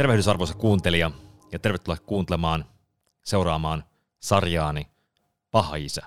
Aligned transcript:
Tervehdys 0.00 0.28
arvoisa 0.28 0.54
kuuntelija 0.54 1.10
ja 1.52 1.58
tervetuloa 1.58 1.96
kuuntelemaan, 2.06 2.64
seuraamaan 3.24 3.84
sarjaani 4.20 4.88
Paha 5.50 5.76
Isä. 5.76 6.02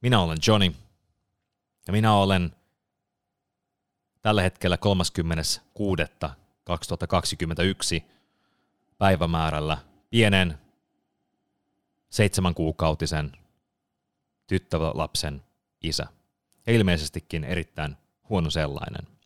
Minä 0.00 0.20
olen 0.20 0.38
Johnny 0.46 0.74
ja 1.86 1.92
minä 1.92 2.14
olen 2.14 2.56
tällä 4.22 4.42
hetkellä 4.42 4.78
30.6.2021 7.98 8.02
päivämäärällä 8.98 9.78
pienen 10.10 10.58
seitsemän 12.10 12.54
kuukautisen 12.54 13.32
tyttölapsen 14.46 15.42
isä. 15.82 16.06
Ja 16.66 16.72
ilmeisestikin 16.72 17.44
erittäin 17.44 17.96
huono 18.28 18.50
sellainen. 18.50 19.17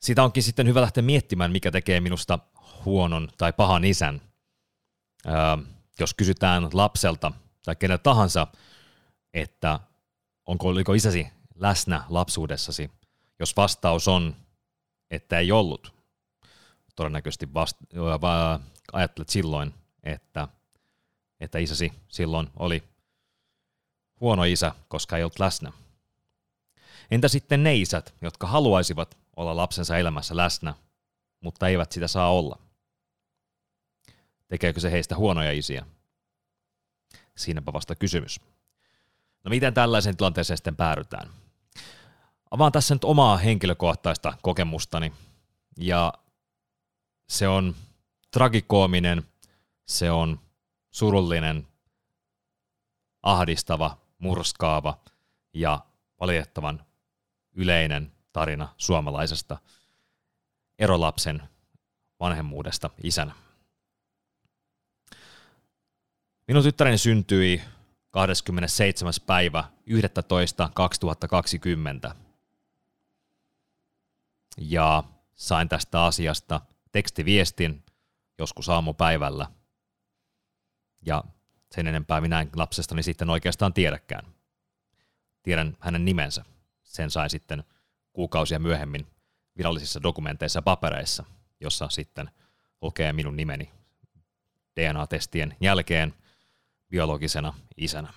Sitä 0.00 0.22
onkin 0.22 0.42
sitten 0.42 0.66
hyvä 0.66 0.80
lähteä 0.80 1.02
miettimään, 1.02 1.52
mikä 1.52 1.70
tekee 1.70 2.00
minusta 2.00 2.38
huonon 2.84 3.28
tai 3.38 3.52
pahan 3.52 3.84
isän. 3.84 4.20
Öö, 5.26 5.34
jos 6.00 6.14
kysytään 6.14 6.68
lapselta 6.72 7.32
tai 7.64 7.76
keneltä 7.76 8.02
tahansa, 8.02 8.46
että 9.34 9.80
onko 10.46 10.68
oliko 10.68 10.94
isäsi 10.94 11.26
läsnä 11.54 12.04
lapsuudessasi, 12.08 12.90
jos 13.38 13.56
vastaus 13.56 14.08
on, 14.08 14.36
että 15.10 15.38
ei 15.38 15.52
ollut, 15.52 15.94
todennäköisesti 16.96 17.54
vasta- 17.54 17.84
ajattelet 18.92 19.28
silloin, 19.28 19.74
että, 20.02 20.48
että 21.40 21.58
isäsi 21.58 21.92
silloin 22.08 22.48
oli 22.56 22.82
huono 24.20 24.44
isä, 24.44 24.72
koska 24.88 25.16
ei 25.16 25.22
ollut 25.22 25.38
läsnä. 25.38 25.72
Entä 27.10 27.28
sitten 27.28 27.62
ne 27.62 27.76
isät, 27.76 28.14
jotka 28.22 28.46
haluaisivat 28.46 29.16
olla 29.38 29.56
lapsensa 29.56 29.98
elämässä 29.98 30.36
läsnä, 30.36 30.74
mutta 31.40 31.68
eivät 31.68 31.92
sitä 31.92 32.08
saa 32.08 32.32
olla? 32.32 32.58
Tekeekö 34.48 34.80
se 34.80 34.90
heistä 34.90 35.16
huonoja 35.16 35.52
isiä? 35.52 35.86
Siinäpä 37.36 37.72
vasta 37.72 37.94
kysymys. 37.94 38.40
No 39.44 39.48
miten 39.48 39.74
tällaisen 39.74 40.16
tilanteeseen 40.16 40.56
sitten 40.56 40.76
päädytään? 40.76 41.30
Avaan 42.50 42.72
tässä 42.72 42.94
nyt 42.94 43.04
omaa 43.04 43.36
henkilökohtaista 43.36 44.34
kokemustani, 44.42 45.12
ja 45.76 46.12
se 47.28 47.48
on 47.48 47.76
tragikoominen, 48.30 49.22
se 49.86 50.10
on 50.10 50.40
surullinen, 50.90 51.68
ahdistava, 53.22 53.98
murskaava 54.18 54.98
ja 55.54 55.80
valitettavan 56.20 56.86
yleinen 57.52 58.12
tarina 58.38 58.68
suomalaisesta 58.76 59.58
erolapsen 60.78 61.42
vanhemmuudesta 62.20 62.90
isänä. 63.02 63.34
Minun 66.48 66.62
tyttäreni 66.62 66.98
syntyi 66.98 67.62
27. 68.10 69.12
päivä 69.26 69.64
11. 69.86 70.70
2020. 70.74 72.14
Ja 74.58 75.04
sain 75.34 75.68
tästä 75.68 76.04
asiasta 76.04 76.60
tekstiviestin 76.92 77.84
joskus 78.38 78.68
aamupäivällä. 78.68 79.46
Ja 81.06 81.24
sen 81.74 81.86
enempää 81.86 82.20
minä 82.20 82.40
en 82.40 82.50
lapsestani 82.56 83.02
sitten 83.02 83.30
oikeastaan 83.30 83.72
tiedäkään. 83.72 84.26
Tiedän 85.42 85.76
hänen 85.80 86.04
nimensä. 86.04 86.44
Sen 86.82 87.10
sain 87.10 87.30
sitten 87.30 87.64
kuukausia 88.18 88.58
myöhemmin 88.58 89.06
virallisissa 89.56 90.02
dokumenteissa 90.02 90.58
ja 90.58 90.62
papereissa, 90.62 91.24
jossa 91.60 91.88
sitten 91.88 92.30
lukee 92.82 93.12
minun 93.12 93.36
nimeni 93.36 93.70
DNA-testien 94.80 95.56
jälkeen 95.60 96.14
biologisena 96.88 97.54
isänä. 97.76 98.12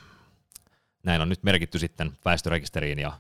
Näin 1.04 1.22
on 1.22 1.30
nyt 1.30 1.44
merkitty 1.44 1.80
sitten 1.80 2.18
väestörekisteriin 2.26 3.00
ja 3.00 3.20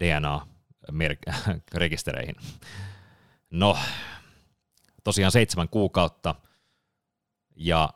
DNA-rekistereihin. 0.00 2.36
No, 3.50 3.78
tosiaan 5.04 5.32
seitsemän 5.32 5.68
kuukautta 5.68 6.34
ja 7.56 7.90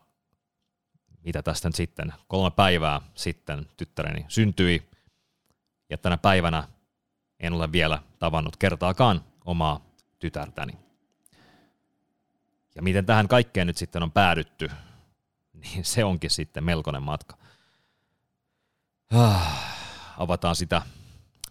mitä 1.24 1.42
tästä 1.42 1.70
sitten, 1.74 2.14
kolme 2.28 2.50
päivää 2.50 3.00
sitten 3.14 3.66
tyttäreni 3.76 4.24
syntyi 4.28 4.88
ja 5.90 5.98
tänä 5.98 6.16
päivänä 6.16 6.75
en 7.40 7.52
ole 7.52 7.72
vielä 7.72 8.02
tavannut 8.18 8.56
kertaakaan 8.56 9.24
omaa 9.44 9.80
tytärtäni. 10.18 10.78
Ja 12.74 12.82
miten 12.82 13.06
tähän 13.06 13.28
kaikkeen 13.28 13.66
nyt 13.66 13.76
sitten 13.76 14.02
on 14.02 14.12
päädytty, 14.12 14.70
niin 15.60 15.84
se 15.84 16.04
onkin 16.04 16.30
sitten 16.30 16.64
melkoinen 16.64 17.02
matka. 17.02 17.36
Ah, 19.14 20.14
avataan 20.18 20.56
sitä 20.56 20.82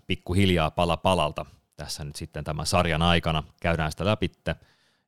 pikkuhiljaa 0.08 0.72
pala 0.72 0.98
palalta 0.98 1.46
tässä 1.76 2.04
nyt 2.04 2.16
sitten 2.16 2.44
tämän 2.44 2.66
sarjan 2.66 3.02
aikana. 3.02 3.44
Käydään 3.62 3.92
sitä 3.92 4.06
läpitte 4.06 4.56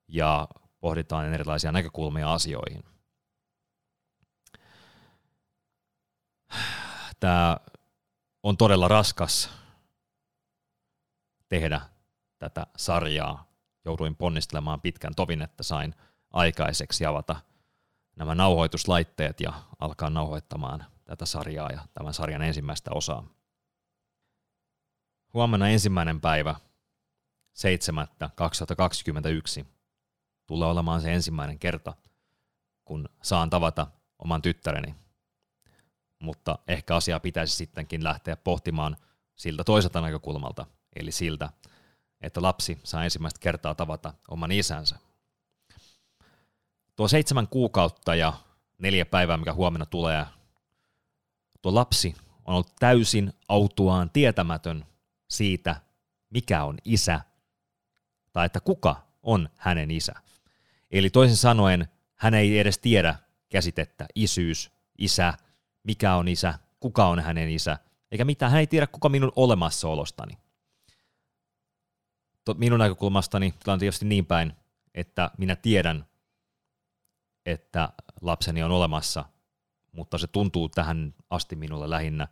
ja 0.08 0.48
pohditaan 0.80 1.34
erilaisia 1.34 1.72
näkökulmia 1.72 2.34
asioihin. 2.34 2.84
Tämä 7.20 7.58
on 8.44 8.58
todella 8.58 8.88
raskas 8.88 9.50
tehdä 11.50 11.82
tätä 12.40 12.68
sarjaa. 12.78 13.48
Jouduin 13.86 14.16
ponnistelemaan 14.16 14.82
pitkän 14.82 15.16
tovin, 15.16 15.42
että 15.42 15.64
sain 15.64 15.96
aikaiseksi 16.34 17.06
avata 17.06 17.36
nämä 18.16 18.36
nauhoituslaitteet 18.36 19.40
ja 19.40 19.54
alkaa 19.80 20.10
nauhoittamaan 20.10 20.86
tätä 21.06 21.26
sarjaa 21.26 21.72
ja 21.72 21.88
tämän 21.94 22.14
sarjan 22.14 22.42
ensimmäistä 22.42 22.92
osaa. 22.94 23.24
Huomenna 25.34 25.68
ensimmäinen 25.70 26.22
päivä 26.22 26.56
7.2021 29.62 29.66
tulee 30.48 30.68
olemaan 30.68 31.02
se 31.02 31.14
ensimmäinen 31.14 31.60
kerta, 31.60 31.94
kun 32.86 33.10
saan 33.22 33.50
tavata 33.50 33.88
oman 34.20 34.42
tyttäreni. 34.42 34.96
Mutta 36.20 36.60
ehkä 36.68 36.96
asiaa 36.96 37.20
pitäisi 37.20 37.56
sittenkin 37.56 38.04
lähteä 38.04 38.38
pohtimaan 38.38 38.98
siltä 39.36 39.64
toiselta 39.64 40.02
näkökulmalta, 40.02 40.66
eli 41.00 41.12
siltä, 41.12 41.50
että 42.22 42.42
lapsi 42.42 42.80
saa 42.84 43.04
ensimmäistä 43.04 43.40
kertaa 43.40 43.76
tavata 43.76 44.14
oman 44.28 44.52
isänsä. 44.52 45.00
Tuo 46.96 47.08
seitsemän 47.08 47.48
kuukautta 47.48 48.16
ja 48.16 48.34
neljä 48.78 49.06
päivää, 49.06 49.38
mikä 49.38 49.54
huomenna 49.54 49.86
tulee, 49.86 50.26
tuo 51.62 51.76
lapsi 51.76 52.16
on 52.46 52.54
ollut 52.54 52.76
täysin 52.80 53.34
autuaan 53.48 54.10
tietämätön 54.10 54.86
siitä, 55.30 55.82
mikä 56.30 56.64
on 56.64 56.78
isä, 56.86 57.22
tai 58.34 58.46
että 58.46 58.60
kuka 58.60 59.08
on 59.24 59.50
hänen 59.56 59.92
isä. 59.92 60.14
Eli 60.92 61.10
toisin 61.10 61.38
sanoen, 61.38 61.88
hän 62.16 62.34
ei 62.34 62.60
edes 62.60 62.78
tiedä 62.78 63.16
käsitettä 63.50 64.06
isyys, 64.16 64.72
isä, 64.98 65.34
mikä 65.84 66.16
on 66.16 66.28
isä, 66.28 66.60
kuka 66.80 67.08
on 67.08 67.20
hänen 67.20 67.50
isä, 67.50 67.78
eikä 68.12 68.26
mitään, 68.26 68.52
hän 68.52 68.60
ei 68.60 68.68
tiedä 68.68 68.88
kuka 68.88 69.10
minun 69.10 69.32
olemassaolostani. 69.36 70.38
Minun 72.54 72.80
näkökulmastani 72.80 73.52
tilanne 73.52 73.74
on 73.74 73.80
tietysti 73.80 74.06
niin 74.06 74.26
päin, 74.26 74.54
että 74.94 75.32
minä 75.38 75.56
tiedän, 75.56 76.06
että 77.46 77.90
lapseni 78.22 78.64
on 78.64 78.72
olemassa, 78.72 79.26
mutta 79.92 80.18
se 80.18 80.28
tuntuu 80.28 80.70
tähän 80.70 81.14
asti 81.30 81.56
minulle 81.56 81.90
lähinnä 81.90 82.28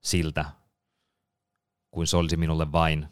siltä, 0.00 0.44
kuin 1.90 2.06
se 2.06 2.16
olisi 2.16 2.36
minulle 2.36 2.72
vain 2.72 3.08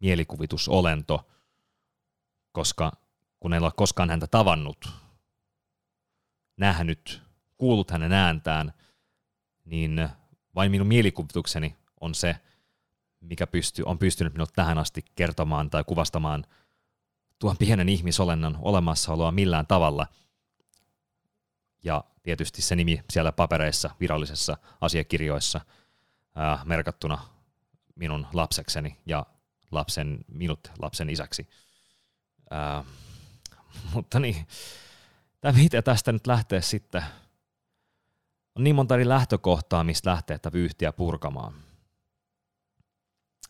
mielikuvitusolento, 0.00 1.28
koska 2.52 2.92
kun 3.40 3.54
en 3.54 3.62
ole 3.62 3.72
koskaan 3.76 4.10
häntä 4.10 4.26
tavannut, 4.26 4.88
nähnyt, 6.56 7.22
kuullut 7.58 7.90
hänen 7.90 8.12
ääntään, 8.12 8.72
niin 9.64 10.08
vain 10.54 10.70
minun 10.70 10.86
mielikuvitukseni 10.86 11.76
on 12.00 12.14
se, 12.14 12.36
mikä 13.20 13.46
pysty, 13.46 13.82
on 13.86 13.98
pystynyt 13.98 14.32
minut 14.32 14.52
tähän 14.52 14.78
asti 14.78 15.04
kertomaan 15.14 15.70
tai 15.70 15.84
kuvastamaan 15.84 16.44
tuon 17.38 17.56
pienen 17.56 17.88
ihmisolennon 17.88 18.58
olemassaoloa 18.60 19.32
millään 19.32 19.66
tavalla. 19.66 20.06
Ja 21.84 22.04
tietysti 22.22 22.62
se 22.62 22.76
nimi 22.76 23.02
siellä 23.10 23.32
papereissa, 23.32 23.90
virallisissa 24.00 24.56
asiakirjoissa 24.80 25.60
ää, 26.34 26.62
merkattuna 26.64 27.18
minun 27.94 28.26
lapsekseni 28.32 28.96
ja 29.06 29.26
lapsen, 29.70 30.18
minut 30.28 30.70
lapsen 30.78 31.10
isäksi. 31.10 31.48
Ää, 32.50 32.84
mutta 33.94 34.20
niin, 34.20 34.46
tämä 35.40 35.58
mitä 35.58 35.82
tästä 35.82 36.12
nyt 36.12 36.26
lähtee 36.26 36.62
sitten, 36.62 37.02
on 38.54 38.64
niin 38.64 38.76
monta 38.76 38.94
eri 38.94 39.08
lähtökohtaa, 39.08 39.84
mistä 39.84 40.10
lähtee 40.10 40.34
että 40.34 40.52
vyyhtiä 40.52 40.92
purkamaan. 40.92 41.67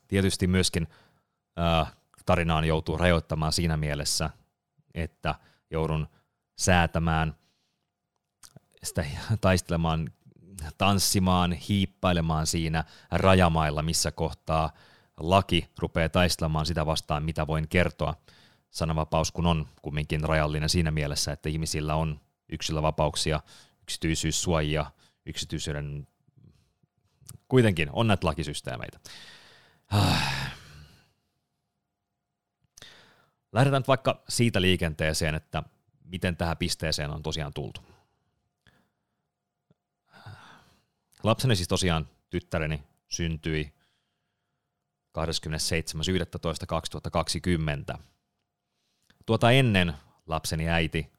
Tietysti 0.09 0.47
myöskin 0.47 0.89
ää, 1.57 1.87
tarinaan 2.27 2.65
joutuu 2.65 2.97
rajoittamaan 2.97 3.53
siinä 3.53 3.77
mielessä, 3.77 4.31
että 4.95 5.35
joudun 5.71 6.09
säätämään 6.57 7.35
sitä 8.83 9.05
taistelemaan, 9.41 10.11
tanssimaan, 10.79 11.53
hiippailemaan 11.53 12.47
siinä 12.47 12.85
rajamailla, 13.11 13.83
missä 13.83 14.11
kohtaa 14.11 14.73
laki 15.17 15.69
rupeaa 15.79 16.09
taistelemaan 16.09 16.67
sitä 16.67 16.87
vastaan, 16.87 17.23
mitä 17.23 17.47
voin 17.47 17.69
kertoa. 17.69 18.15
Sananvapaus 18.71 19.33
kun 19.33 19.47
on 19.47 19.69
kumminkin 19.83 20.25
rajallinen 20.25 20.69
siinä 20.69 20.91
mielessä, 20.91 21.33
että 21.33 21.49
ihmisillä 21.49 21.95
on 21.95 22.21
yksilövapauksia, 22.49 23.41
yksityisyyssuojia, 23.83 24.87
yksityisyyden 25.27 26.09
kuitenkin 27.49 27.89
on 27.93 28.07
näitä 28.07 28.27
lakisysteemeitä. 28.27 28.99
Lähdetään 33.53 33.81
nyt 33.81 33.89
vaikka 33.89 34.23
siitä 34.29 34.61
liikenteeseen, 34.61 35.35
että 35.35 35.63
miten 36.05 36.37
tähän 36.37 36.57
pisteeseen 36.57 37.11
on 37.11 37.23
tosiaan 37.23 37.53
tultu. 37.53 37.81
Lapseni 41.23 41.57
siis 41.57 41.69
tosiaan 41.69 42.09
tyttäreni 42.31 42.83
syntyi 43.09 43.75
27.11.2020. 45.19 47.99
Tuota 49.27 49.51
ennen 49.51 49.95
lapseni 50.27 50.69
äiti 50.69 51.13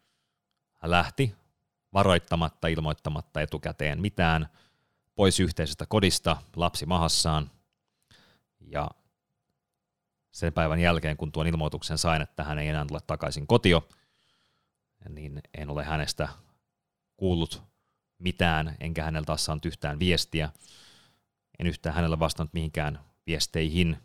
lähti 0.84 1.36
varoittamatta, 1.94 2.68
ilmoittamatta 2.68 3.42
etukäteen 3.42 4.02
mitään 4.02 4.50
pois 5.16 5.40
yhteisestä 5.40 5.86
kodista, 5.86 6.38
lapsi 6.56 6.86
mahassaan. 6.86 7.52
Ja 8.60 8.90
sen 10.32 10.54
päivän 10.54 10.80
jälkeen, 10.80 11.18
kun 11.18 11.32
tuon 11.32 11.48
ilmoituksen 11.48 11.98
sain, 11.98 12.22
että 12.22 12.44
hän 12.44 12.60
ei 12.60 12.68
enää 12.68 12.86
tule 12.86 13.00
takaisin 13.08 13.48
kotio, 13.48 13.88
niin 15.10 15.42
en 15.58 15.70
ole 15.70 15.84
hänestä 15.84 16.30
kuullut 17.18 17.64
mitään, 18.20 18.76
enkä 18.80 19.04
häneltä 19.04 19.26
taas 19.26 19.46
saanut 19.46 19.66
yhtään 19.66 20.00
viestiä. 20.00 20.50
En 21.60 21.68
yhtään 21.68 21.96
hänelle 21.96 22.20
vastannut 22.20 22.54
mihinkään 22.54 23.00
viesteihin, 23.28 23.98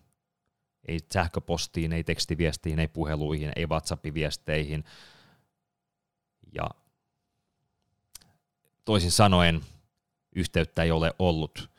ei 0.88 0.98
sähköpostiin, 1.12 1.92
ei 1.92 2.04
tekstiviestiin, 2.04 2.78
ei 2.78 2.88
puheluihin, 2.88 3.52
ei 3.56 3.66
WhatsApp-viesteihin. 3.66 4.84
Ja 6.52 6.70
toisin 8.84 9.10
sanoen 9.10 9.60
yhteyttä 10.36 10.82
ei 10.82 10.90
ole 10.90 11.14
ollut. 11.18 11.73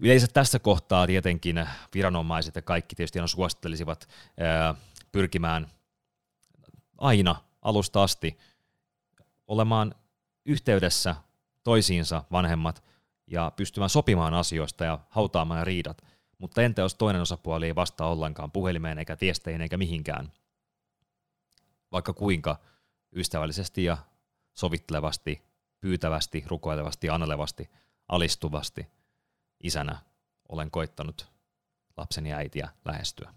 Yleensä 0.00 0.26
tässä 0.26 0.58
kohtaa 0.58 1.06
tietenkin 1.06 1.68
viranomaiset 1.94 2.56
ja 2.56 2.62
kaikki 2.62 2.96
tietysti 2.96 3.18
aina 3.18 3.26
suosittelisivat 3.26 4.08
ää, 4.40 4.74
pyrkimään 5.12 5.70
aina 6.98 7.36
alusta 7.62 8.02
asti 8.02 8.38
olemaan 9.46 9.94
yhteydessä 10.46 11.16
toisiinsa 11.64 12.24
vanhemmat 12.32 12.84
ja 13.26 13.52
pystymään 13.56 13.90
sopimaan 13.90 14.34
asioista 14.34 14.84
ja 14.84 14.98
hautaamaan 15.10 15.66
riidat. 15.66 16.04
Mutta 16.38 16.62
entä 16.62 16.82
jos 16.82 16.94
toinen 16.94 17.22
osapuoli 17.22 17.66
ei 17.66 17.74
vastaa 17.74 18.10
ollenkaan 18.10 18.50
puhelimeen 18.50 18.98
eikä 18.98 19.16
tiesteihin 19.16 19.60
eikä 19.60 19.76
mihinkään? 19.76 20.32
Vaikka 21.92 22.12
kuinka 22.12 22.56
ystävällisesti 23.16 23.84
ja 23.84 23.98
sovittelevasti, 24.54 25.42
pyytävästi, 25.80 26.44
rukoilevasti, 26.46 27.10
anelevasti, 27.10 27.70
alistuvasti 28.08 28.86
isänä 29.62 29.98
olen 30.48 30.70
koittanut 30.70 31.32
lapseni 31.96 32.32
äitiä 32.32 32.68
lähestyä. 32.84 33.34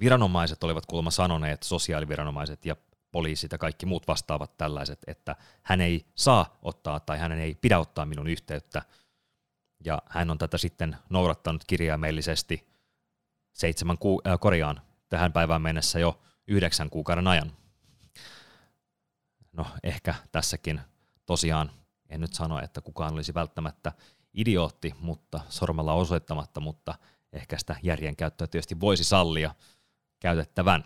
Viranomaiset 0.00 0.64
olivat 0.64 0.86
kuulemma 0.86 1.10
sanoneet, 1.10 1.62
sosiaaliviranomaiset 1.62 2.64
ja 2.64 2.76
poliisit 3.12 3.52
ja 3.52 3.58
kaikki 3.58 3.86
muut 3.86 4.08
vastaavat 4.08 4.56
tällaiset, 4.56 4.98
että 5.06 5.36
hän 5.62 5.80
ei 5.80 6.06
saa 6.14 6.58
ottaa 6.62 7.00
tai 7.00 7.18
hänen 7.18 7.38
ei 7.38 7.54
pidä 7.54 7.78
ottaa 7.78 8.06
minun 8.06 8.28
yhteyttä. 8.28 8.82
Ja 9.84 10.02
hän 10.08 10.30
on 10.30 10.38
tätä 10.38 10.58
sitten 10.58 10.96
noudattanut 11.08 11.64
kirjaimellisesti 11.66 12.68
seitsemän 13.52 13.98
ku- 13.98 14.22
äh, 14.26 14.38
korjaan 14.40 14.80
tähän 15.08 15.32
päivään 15.32 15.62
mennessä 15.62 15.98
jo 15.98 16.22
yhdeksän 16.46 16.90
kuukauden 16.90 17.26
ajan. 17.26 17.52
No 19.52 19.66
ehkä 19.82 20.14
tässäkin 20.32 20.80
tosiaan 21.30 21.70
en 22.08 22.20
nyt 22.20 22.34
sano, 22.34 22.62
että 22.62 22.80
kukaan 22.80 23.14
olisi 23.14 23.34
välttämättä 23.34 23.92
idiootti, 24.34 24.94
mutta 25.00 25.40
sormella 25.48 25.92
osoittamatta, 25.92 26.60
mutta 26.60 26.94
ehkä 27.32 27.58
sitä 27.58 27.76
järjen 27.82 28.16
käyttöä 28.16 28.46
tietysti 28.46 28.80
voisi 28.80 29.04
sallia 29.04 29.54
käytettävän. 30.20 30.84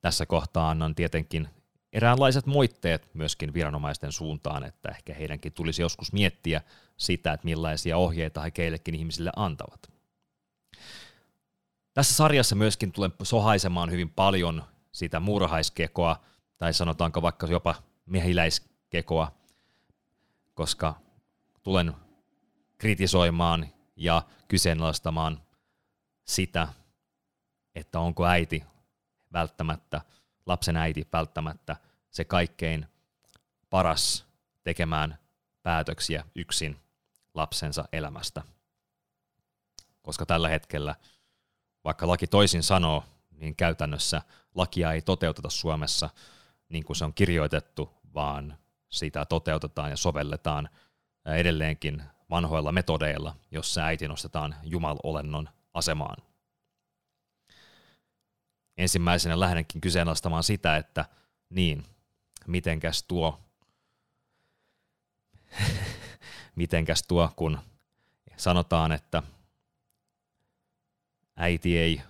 Tässä 0.00 0.26
kohtaa 0.26 0.70
annan 0.70 0.94
tietenkin 0.94 1.48
eräänlaiset 1.92 2.46
moitteet 2.46 3.14
myöskin 3.14 3.54
viranomaisten 3.54 4.12
suuntaan, 4.12 4.64
että 4.64 4.88
ehkä 4.88 5.14
heidänkin 5.14 5.52
tulisi 5.52 5.82
joskus 5.82 6.12
miettiä 6.12 6.60
sitä, 6.96 7.32
että 7.32 7.44
millaisia 7.44 7.96
ohjeita 7.96 8.40
he 8.40 8.50
keillekin 8.50 8.94
ihmisille 8.94 9.30
antavat. 9.36 9.92
Tässä 11.94 12.14
sarjassa 12.14 12.56
myöskin 12.56 12.92
tulen 12.92 13.12
sohaisemaan 13.22 13.90
hyvin 13.90 14.10
paljon 14.10 14.64
sitä 14.92 15.20
murhaiskekoa, 15.20 16.29
tai 16.60 16.74
sanotaanko 16.74 17.22
vaikka 17.22 17.46
jopa 17.46 17.74
mehiläiskekoa, 18.06 19.32
koska 20.54 20.94
tulen 21.62 21.94
kritisoimaan 22.78 23.68
ja 23.96 24.22
kyseenalaistamaan 24.48 25.42
sitä, 26.24 26.68
että 27.74 28.00
onko 28.00 28.26
äiti 28.26 28.64
välttämättä, 29.32 30.00
lapsen 30.46 30.76
äiti 30.76 31.08
välttämättä 31.12 31.76
se 32.10 32.24
kaikkein 32.24 32.86
paras 33.70 34.26
tekemään 34.62 35.18
päätöksiä 35.62 36.24
yksin 36.34 36.80
lapsensa 37.34 37.84
elämästä. 37.92 38.42
Koska 40.02 40.26
tällä 40.26 40.48
hetkellä, 40.48 40.94
vaikka 41.84 42.08
laki 42.08 42.26
toisin 42.26 42.62
sanoo, 42.62 43.04
niin 43.30 43.56
käytännössä 43.56 44.22
lakia 44.54 44.92
ei 44.92 45.02
toteuteta 45.02 45.50
Suomessa 45.50 46.10
niin 46.70 46.84
kuin 46.84 46.96
se 46.96 47.04
on 47.04 47.14
kirjoitettu, 47.14 47.90
vaan 48.14 48.58
sitä 48.88 49.24
toteutetaan 49.24 49.90
ja 49.90 49.96
sovelletaan 49.96 50.68
edelleenkin 51.26 52.02
vanhoilla 52.30 52.72
metodeilla, 52.72 53.36
jossa 53.50 53.84
äiti 53.84 54.08
nostetaan 54.08 54.54
jumalolennon 54.62 55.48
asemaan. 55.74 56.16
Ensimmäisenä 58.76 59.40
lähdenkin 59.40 59.80
kyseenalaistamaan 59.80 60.42
sitä, 60.42 60.76
että 60.76 61.04
niin, 61.50 61.84
mitenkäs 62.46 63.02
tuo, 63.02 63.40
mitenkäs 66.56 67.02
tuo, 67.02 67.30
kun 67.36 67.58
sanotaan, 68.36 68.92
että 68.92 69.22
äiti 71.36 71.78
ei, 71.78 72.02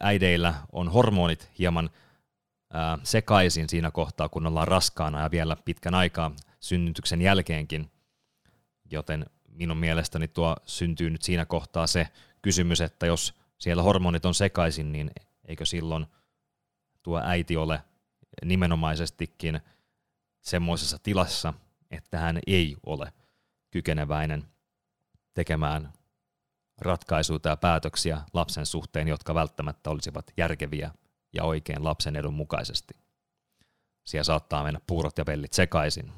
äideillä 0.00 0.54
on 0.72 0.88
hormonit 0.88 1.50
hieman 1.58 1.90
sekaisin 3.02 3.68
siinä 3.68 3.90
kohtaa, 3.90 4.28
kun 4.28 4.46
ollaan 4.46 4.68
raskaana 4.68 5.22
ja 5.22 5.30
vielä 5.30 5.56
pitkän 5.64 5.94
aikaa 5.94 6.32
synnytyksen 6.60 7.22
jälkeenkin, 7.22 7.90
joten 8.90 9.26
minun 9.48 9.76
mielestäni 9.76 10.28
tuo 10.28 10.56
syntyy 10.64 11.10
nyt 11.10 11.22
siinä 11.22 11.44
kohtaa 11.44 11.86
se 11.86 12.08
kysymys, 12.42 12.80
että 12.80 13.06
jos 13.06 13.34
siellä 13.58 13.82
hormonit 13.82 14.24
on 14.24 14.34
sekaisin, 14.34 14.92
niin 14.92 15.10
eikö 15.44 15.66
silloin 15.66 16.06
tuo 17.02 17.20
äiti 17.24 17.56
ole 17.56 17.82
nimenomaisestikin 18.44 19.60
semmoisessa 20.40 20.98
tilassa, 21.02 21.54
että 21.90 22.18
hän 22.18 22.38
ei 22.46 22.76
ole 22.86 23.12
kykeneväinen 23.70 24.44
tekemään 25.34 25.92
ratkaisuja 26.78 27.40
ja 27.44 27.56
päätöksiä 27.56 28.20
lapsen 28.32 28.66
suhteen, 28.66 29.08
jotka 29.08 29.34
välttämättä 29.34 29.90
olisivat 29.90 30.32
järkeviä 30.36 30.90
ja 31.36 31.44
oikein 31.44 31.84
lapsen 31.84 32.16
edun 32.16 32.34
mukaisesti. 32.34 32.96
Siellä 34.04 34.24
saattaa 34.24 34.64
mennä 34.64 34.80
puurot 34.86 35.18
ja 35.18 35.26
vellit 35.26 35.52
sekaisin. 35.52 36.12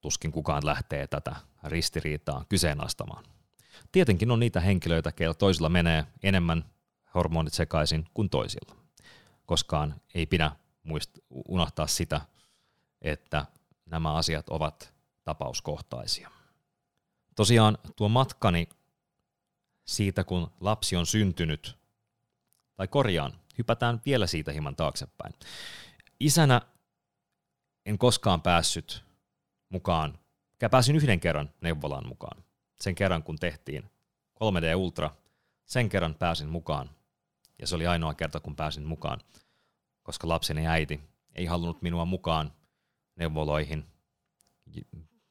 Tuskin 0.00 0.32
kukaan 0.32 0.66
lähtee 0.66 1.06
tätä 1.06 1.36
ristiriitaa 1.64 2.44
kyseenalaistamaan. 2.48 3.24
Tietenkin 3.92 4.30
on 4.30 4.40
niitä 4.40 4.60
henkilöitä, 4.60 5.12
keillä 5.12 5.34
toisilla 5.34 5.68
menee 5.68 6.06
enemmän 6.22 6.64
hormonit 7.14 7.52
sekaisin 7.52 8.06
kuin 8.14 8.30
toisilla. 8.30 8.76
Koskaan 9.46 10.00
ei 10.14 10.26
pidä 10.26 10.50
muist- 10.88 11.22
unohtaa 11.48 11.86
sitä, 11.86 12.20
että 13.02 13.46
nämä 13.86 14.14
asiat 14.14 14.48
ovat 14.48 14.94
tapauskohtaisia. 15.24 16.30
Tosiaan 17.36 17.78
tuo 17.96 18.08
matkani 18.08 18.68
siitä, 19.84 20.24
kun 20.24 20.50
lapsi 20.60 20.96
on 20.96 21.06
syntynyt, 21.06 21.78
tai 22.74 22.88
korjaan, 22.88 23.39
hypätään 23.60 24.00
vielä 24.06 24.26
siitä 24.26 24.52
hieman 24.52 24.76
taaksepäin. 24.76 25.34
Isänä 26.20 26.60
en 27.86 27.98
koskaan 27.98 28.42
päässyt 28.42 29.04
mukaan 29.68 30.18
pääsin 30.70 30.96
yhden 30.96 31.20
kerran 31.20 31.50
neuvolaan 31.60 32.06
mukaan. 32.06 32.44
Sen 32.80 32.94
kerran, 32.94 33.22
kun 33.22 33.36
tehtiin 33.36 33.90
3D 34.34 34.76
Ultra, 34.76 35.10
sen 35.66 35.88
kerran 35.88 36.14
pääsin 36.14 36.48
mukaan. 36.48 36.90
Ja 37.58 37.66
se 37.66 37.74
oli 37.74 37.86
ainoa 37.86 38.14
kerta, 38.14 38.40
kun 38.40 38.56
pääsin 38.56 38.84
mukaan, 38.84 39.20
koska 40.02 40.28
lapseni 40.28 40.66
äiti 40.66 41.00
ei 41.34 41.46
halunnut 41.46 41.82
minua 41.82 42.04
mukaan 42.04 42.52
neuvoloihin 43.16 43.86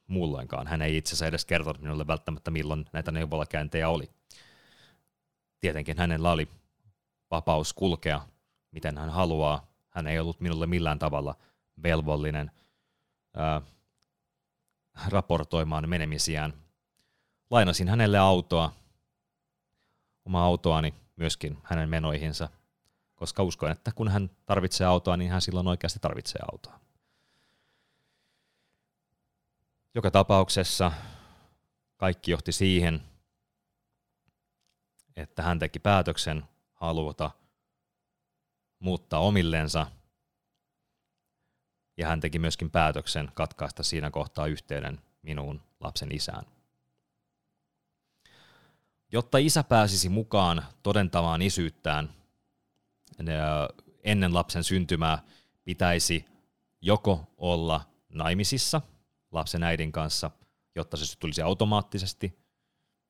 muulloinkaan. 0.06 0.66
Hän 0.66 0.82
ei 0.82 0.96
itse 0.96 1.08
asiassa 1.08 1.26
edes 1.26 1.44
kertonut 1.44 1.82
minulle 1.82 2.06
välttämättä, 2.06 2.50
milloin 2.50 2.84
näitä 2.92 3.12
neuvolakäyntejä 3.12 3.88
oli. 3.88 4.10
Tietenkin 5.60 5.98
hänellä 5.98 6.32
oli 6.32 6.48
vapaus 7.30 7.72
kulkea, 7.72 8.20
miten 8.70 8.98
hän 8.98 9.10
haluaa. 9.10 9.66
Hän 9.90 10.06
ei 10.06 10.18
ollut 10.18 10.40
minulle 10.40 10.66
millään 10.66 10.98
tavalla 10.98 11.34
velvollinen 11.82 12.50
ää, 13.36 13.62
raportoimaan 15.08 15.88
menemisiään. 15.88 16.52
Lainasin 17.50 17.88
hänelle 17.88 18.18
autoa, 18.18 18.72
omaa 20.24 20.44
autoani 20.44 20.94
myöskin 21.16 21.58
hänen 21.62 21.88
menoihinsa, 21.88 22.48
koska 23.14 23.42
uskon, 23.42 23.70
että 23.70 23.92
kun 23.94 24.08
hän 24.08 24.30
tarvitsee 24.46 24.86
autoa, 24.86 25.16
niin 25.16 25.30
hän 25.30 25.42
silloin 25.42 25.68
oikeasti 25.68 25.98
tarvitsee 25.98 26.40
autoa. 26.52 26.80
Joka 29.94 30.10
tapauksessa 30.10 30.92
kaikki 31.96 32.30
johti 32.30 32.52
siihen, 32.52 33.02
että 35.16 35.42
hän 35.42 35.58
teki 35.58 35.78
päätöksen 35.78 36.44
haluta 36.80 37.30
muuttaa 38.78 39.20
omillensa, 39.20 39.86
ja 41.96 42.08
hän 42.08 42.20
teki 42.20 42.38
myöskin 42.38 42.70
päätöksen 42.70 43.30
katkaista 43.34 43.82
siinä 43.82 44.10
kohtaa 44.10 44.46
yhteyden 44.46 45.00
minuun 45.22 45.60
lapsen 45.80 46.14
isään. 46.14 46.46
Jotta 49.12 49.38
isä 49.38 49.64
pääsisi 49.64 50.08
mukaan 50.08 50.64
todentamaan 50.82 51.42
isyyttään 51.42 52.14
ennen 54.04 54.34
lapsen 54.34 54.64
syntymää, 54.64 55.22
pitäisi 55.64 56.24
joko 56.80 57.32
olla 57.36 57.80
naimisissa 58.08 58.80
lapsen 59.32 59.62
äidin 59.62 59.92
kanssa, 59.92 60.30
jotta 60.74 60.96
se 60.96 61.18
tulisi 61.18 61.42
automaattisesti, 61.42 62.38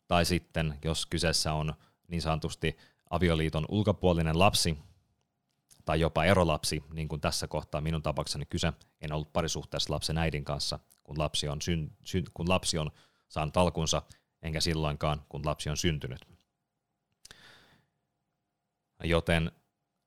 tai 0.08 0.24
sitten 0.24 0.78
jos 0.84 1.06
kyseessä 1.06 1.52
on 1.52 1.74
niin 2.08 2.22
sanotusti 2.22 2.76
avioliiton 3.10 3.64
ulkopuolinen 3.68 4.38
lapsi 4.38 4.78
tai 5.84 6.00
jopa 6.00 6.24
erolapsi, 6.24 6.84
niin 6.92 7.08
kuin 7.08 7.20
tässä 7.20 7.48
kohtaa 7.48 7.80
minun 7.80 8.02
tapauksessani 8.02 8.46
kyse, 8.46 8.72
en 9.00 9.12
ollut 9.12 9.32
parisuhteessa 9.32 9.94
lapsen 9.94 10.18
äidin 10.18 10.44
kanssa, 10.44 10.78
kun 11.02 11.18
lapsi 11.18 11.48
on, 11.48 11.62
syn, 11.62 11.90
syn, 12.04 12.24
kun 12.34 12.48
lapsi 12.48 12.78
on 12.78 12.90
saanut 13.28 13.56
alkunsa, 13.56 14.02
enkä 14.42 14.60
silloinkaan, 14.60 15.22
kun 15.28 15.42
lapsi 15.44 15.70
on 15.70 15.76
syntynyt. 15.76 16.28
Joten 19.04 19.52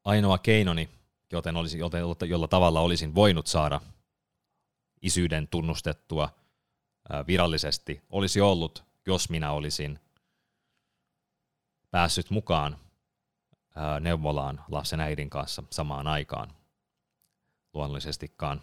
ainoa 0.04 0.38
keinoni, 0.38 0.90
joten 1.32 1.56
olisi, 1.56 1.80
joten, 1.80 2.02
jolla 2.30 2.48
tavalla 2.48 2.82
olisin 2.82 3.16
voinut 3.16 3.48
saada 3.48 3.82
isyyden 5.02 5.48
tunnustettua 5.48 6.30
virallisesti, 7.28 8.02
olisi 8.10 8.42
ollut, 8.42 8.84
jos 9.06 9.30
minä 9.30 9.52
olisin 9.52 10.00
päässyt 11.92 12.30
mukaan 12.30 12.78
neuvolaan 14.00 14.64
lapsen 14.68 15.00
äidin 15.00 15.30
kanssa 15.30 15.64
samaan 15.70 16.08
aikaan. 16.08 16.54
Luonnollisestikaan 17.74 18.62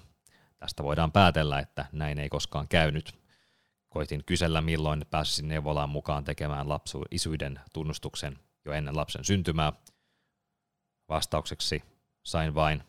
tästä 0.57 0.83
voidaan 0.83 1.13
päätellä, 1.13 1.59
että 1.59 1.87
näin 1.93 2.19
ei 2.19 2.29
koskaan 2.29 2.69
käynyt. 2.69 3.21
Koitin 3.89 4.25
kysellä, 4.25 4.61
milloin 4.61 5.07
pääsisin 5.11 5.49
neuvolaan 5.49 5.91
mukaan 5.91 6.25
tekemään 6.25 6.69
lapsu, 6.69 7.03
isyyden 7.11 7.61
tunnustuksen 7.73 8.39
jo 8.65 8.73
ennen 8.73 8.97
lapsen 8.97 9.25
syntymää. 9.25 9.73
Vastaukseksi 11.09 11.83
sain 12.23 12.55
vain, 12.55 12.83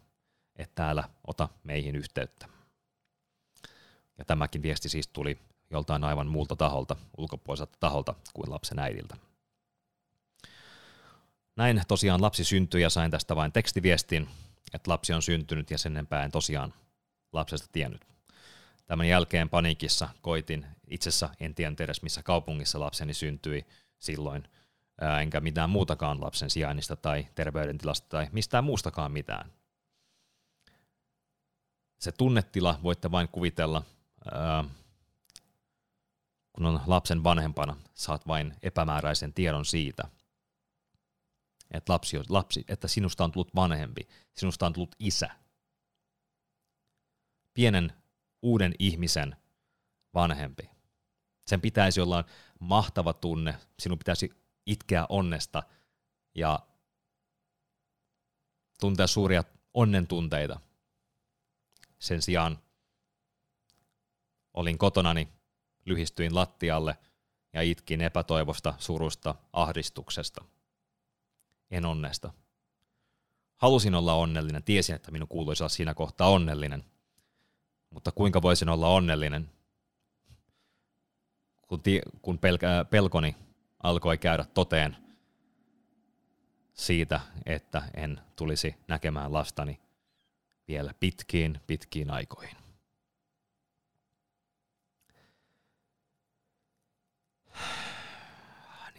että 0.55 0.75
täällä 0.75 1.03
ota 1.27 1.49
meihin 1.63 1.95
yhteyttä. 1.95 2.47
Ja 4.17 4.25
tämäkin 4.25 4.61
viesti 4.61 4.89
siis 4.89 5.07
tuli 5.07 5.39
joltain 5.69 6.03
aivan 6.03 6.27
muulta 6.27 6.55
taholta, 6.55 6.95
ulkopuoliselta 7.17 7.77
taholta 7.79 8.15
kuin 8.33 8.51
lapsen 8.51 8.79
äidiltä. 8.79 9.30
Näin 11.55 11.81
tosiaan 11.87 12.21
lapsi 12.21 12.43
syntyi 12.43 12.81
ja 12.81 12.89
sain 12.89 13.11
tästä 13.11 13.35
vain 13.35 13.51
tekstiviestin, 13.51 14.29
että 14.73 14.91
lapsi 14.91 15.13
on 15.13 15.21
syntynyt 15.21 15.71
ja 15.71 15.77
sen 15.77 15.91
enempää 15.91 16.23
en 16.23 16.31
tosiaan 16.31 16.73
lapsesta 17.33 17.67
tiennyt. 17.71 18.07
Tämän 18.85 19.07
jälkeen 19.07 19.49
paniikissa 19.49 20.09
koitin, 20.21 20.65
itsessä 20.87 21.29
en 21.39 21.55
tiennyt 21.55 21.81
edes 21.81 22.01
missä 22.01 22.23
kaupungissa 22.23 22.79
lapseni 22.79 23.13
syntyi 23.13 23.65
silloin, 23.99 24.47
enkä 25.21 25.39
mitään 25.39 25.69
muutakaan 25.69 26.21
lapsen 26.21 26.49
sijainnista 26.49 26.95
tai 26.95 27.27
terveydentilasta 27.35 28.09
tai 28.09 28.27
mistään 28.31 28.63
muustakaan 28.63 29.11
mitään. 29.11 29.51
Se 31.99 32.11
tunnetila 32.11 32.79
voitte 32.83 33.11
vain 33.11 33.27
kuvitella, 33.27 33.83
kun 36.53 36.65
on 36.65 36.81
lapsen 36.87 37.23
vanhempana, 37.23 37.77
saat 37.93 38.27
vain 38.27 38.53
epämääräisen 38.63 39.33
tiedon 39.33 39.65
siitä– 39.65 40.03
että, 41.71 41.93
lapsi, 41.93 42.17
lapsi, 42.29 42.65
että 42.67 42.87
sinusta 42.87 43.23
on 43.23 43.31
tullut 43.31 43.55
vanhempi, 43.55 44.07
sinusta 44.33 44.65
on 44.65 44.73
tullut 44.73 44.95
isä. 44.99 45.29
Pienen 47.53 47.93
uuden 48.41 48.73
ihmisen 48.79 49.35
vanhempi. 50.13 50.69
Sen 51.47 51.61
pitäisi 51.61 52.01
olla 52.01 52.23
mahtava 52.59 53.13
tunne, 53.13 53.57
sinun 53.79 53.97
pitäisi 53.97 54.29
itkeä 54.65 55.05
onnesta 55.09 55.63
ja 56.35 56.59
tuntea 58.79 59.07
suuria 59.07 59.43
onnen 59.73 60.07
tunteita. 60.07 60.59
Sen 61.99 62.21
sijaan 62.21 62.59
olin 64.53 64.77
kotonani, 64.77 65.27
lyhistyin 65.85 66.35
lattialle 66.35 66.97
ja 67.53 67.61
itkin 67.61 68.01
epätoivosta, 68.01 68.73
surusta, 68.77 69.35
ahdistuksesta– 69.53 70.45
en 71.71 71.85
onnesta. 71.85 72.33
Halusin 73.57 73.95
olla 73.95 74.13
onnellinen, 74.13 74.63
tiesin, 74.63 74.95
että 74.95 75.11
minun 75.11 75.27
kuuluisi 75.27 75.63
olla 75.63 75.69
siinä 75.69 75.93
kohtaa 75.93 76.29
onnellinen. 76.29 76.85
Mutta 77.89 78.11
kuinka 78.11 78.41
voisin 78.41 78.69
olla 78.69 78.87
onnellinen, 78.87 79.49
kun, 81.67 81.81
ti- 81.81 82.01
kun 82.21 82.39
pelkä- 82.39 82.85
pelkoni 82.89 83.35
alkoi 83.83 84.17
käydä 84.17 84.45
toteen 84.53 84.97
siitä, 86.73 87.19
että 87.45 87.83
en 87.93 88.21
tulisi 88.35 88.75
näkemään 88.87 89.33
lastani 89.33 89.79
vielä 90.67 90.93
pitkiin, 90.99 91.61
pitkiin 91.67 92.09
aikoihin. 92.09 92.57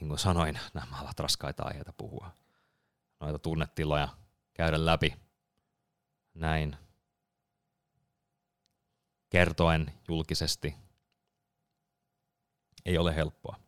Niin 0.00 0.08
kuin 0.08 0.18
sanoin, 0.18 0.58
nämä 0.74 1.00
ovat 1.00 1.20
raskaita 1.20 1.62
aiheita 1.62 1.92
puhua 1.92 2.30
noita 3.22 3.38
tunnetiloja 3.38 4.08
käydä 4.54 4.86
läpi 4.86 5.14
näin 6.34 6.76
kertoen 9.30 9.92
julkisesti 10.08 10.74
ei 12.84 12.98
ole 12.98 13.16
helppoa. 13.16 13.60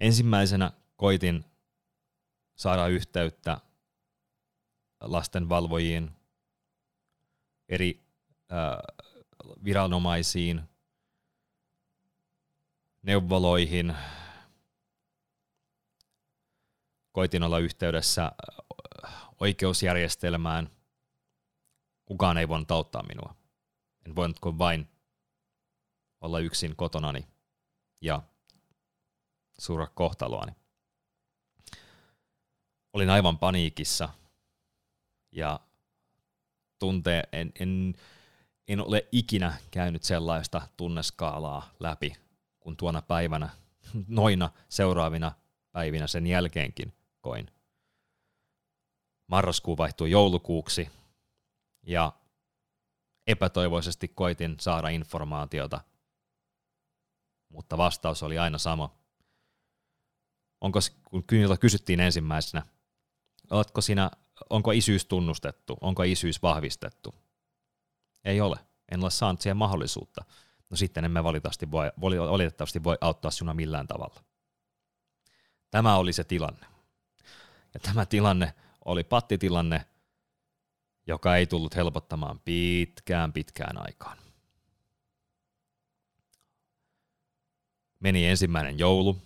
Ensimmäisenä 0.00 0.72
koitin 0.96 1.44
saada 2.56 2.86
yhteyttä 2.86 3.60
lastenvalvojiin, 5.00 6.10
eri 7.68 8.00
äh, 8.52 9.06
viranomaisiin, 9.64 10.69
neuvoloihin. 13.02 13.96
Koitin 17.12 17.42
olla 17.42 17.58
yhteydessä 17.58 18.32
oikeusjärjestelmään. 19.40 20.70
Kukaan 22.04 22.38
ei 22.38 22.48
voinut 22.48 22.70
auttaa 22.70 23.02
minua. 23.02 23.34
En 24.06 24.16
voinut 24.16 24.40
kuin 24.40 24.58
vain 24.58 24.88
olla 26.20 26.38
yksin 26.38 26.76
kotonani 26.76 27.28
ja 28.00 28.22
surra 29.58 29.86
kohtaloani. 29.86 30.52
Olin 32.92 33.10
aivan 33.10 33.38
paniikissa 33.38 34.08
ja 35.32 35.60
tuntee, 36.78 37.22
en, 37.32 37.52
en, 37.60 37.94
en 38.68 38.80
ole 38.80 39.08
ikinä 39.12 39.58
käynyt 39.70 40.02
sellaista 40.02 40.68
tunneskaalaa 40.76 41.70
läpi 41.80 42.29
kun 42.60 42.76
tuona 42.76 43.02
päivänä, 43.02 43.48
noina 44.08 44.50
seuraavina 44.68 45.32
päivinä 45.72 46.06
sen 46.06 46.26
jälkeenkin 46.26 46.92
koin. 47.20 47.50
Marraskuu 49.26 49.76
vaihtui 49.76 50.10
joulukuuksi 50.10 50.88
ja 51.82 52.12
epätoivoisesti 53.26 54.08
koitin 54.08 54.56
saada 54.60 54.88
informaatiota, 54.88 55.80
mutta 57.48 57.78
vastaus 57.78 58.22
oli 58.22 58.38
aina 58.38 58.58
sama. 58.58 58.96
Onko, 60.60 60.78
kun 61.04 61.24
kysyttiin 61.60 62.00
ensimmäisenä, 62.00 62.62
oletko 63.50 63.80
sinä, 63.80 64.10
onko 64.50 64.70
isyys 64.70 65.04
tunnustettu, 65.04 65.78
onko 65.80 66.02
isyys 66.02 66.42
vahvistettu? 66.42 67.14
Ei 68.24 68.40
ole, 68.40 68.56
en 68.92 69.02
ole 69.02 69.10
saanut 69.10 69.40
siihen 69.40 69.56
mahdollisuutta. 69.56 70.24
No 70.70 70.76
sitten 70.76 71.04
emme 71.04 71.24
valitettavasti 71.24 71.70
voi, 71.70 71.92
valitettavasti 72.30 72.84
voi 72.84 72.98
auttaa 73.00 73.30
sinua 73.30 73.54
millään 73.54 73.86
tavalla. 73.86 74.20
Tämä 75.70 75.96
oli 75.96 76.12
se 76.12 76.24
tilanne. 76.24 76.66
Ja 77.74 77.80
tämä 77.80 78.06
tilanne 78.06 78.54
oli 78.84 79.04
pattitilanne, 79.04 79.86
joka 81.06 81.36
ei 81.36 81.46
tullut 81.46 81.76
helpottamaan 81.76 82.40
pitkään 82.40 83.32
pitkään 83.32 83.78
aikaan. 83.78 84.18
Meni 88.00 88.26
ensimmäinen 88.26 88.78
joulu, 88.78 89.22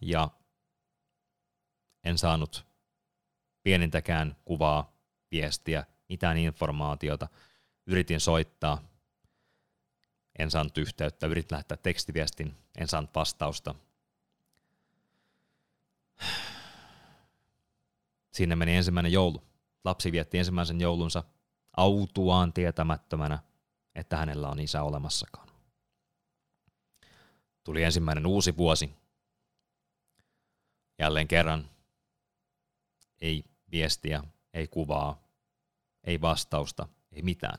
ja 0.00 0.30
en 2.04 2.18
saanut 2.18 2.66
pienintäkään 3.62 4.36
kuvaa, 4.44 4.92
viestiä, 5.30 5.84
mitään 6.08 6.36
informaatiota. 6.36 7.28
Yritin 7.86 8.20
soittaa, 8.20 8.82
en 10.38 10.50
saanut 10.50 10.78
yhteyttä, 10.78 11.26
yritin 11.26 11.54
lähettää 11.54 11.76
tekstiviestin, 11.76 12.56
en 12.78 12.88
saanut 12.88 13.10
vastausta. 13.14 13.74
Sinne 18.32 18.56
meni 18.56 18.76
ensimmäinen 18.76 19.12
joulu. 19.12 19.42
Lapsi 19.84 20.12
vietti 20.12 20.38
ensimmäisen 20.38 20.80
joulunsa 20.80 21.24
autuaan 21.76 22.52
tietämättömänä, 22.52 23.38
että 23.94 24.16
hänellä 24.16 24.48
on 24.48 24.60
isä 24.60 24.82
olemassakaan. 24.82 25.48
Tuli 27.64 27.82
ensimmäinen 27.82 28.26
uusi 28.26 28.56
vuosi. 28.56 28.94
Jälleen 30.98 31.28
kerran 31.28 31.70
ei 33.20 33.44
viestiä, 33.70 34.24
ei 34.54 34.68
kuvaa, 34.68 35.22
ei 36.04 36.20
vastausta, 36.20 36.88
ei 37.12 37.22
mitään. 37.22 37.58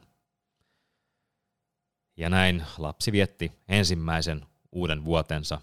Ja 2.17 2.29
näin 2.29 2.65
lapsi 2.77 3.11
vietti 3.11 3.51
ensimmäisen 3.67 4.45
uuden 4.71 5.05
vuotensa, 5.05 5.61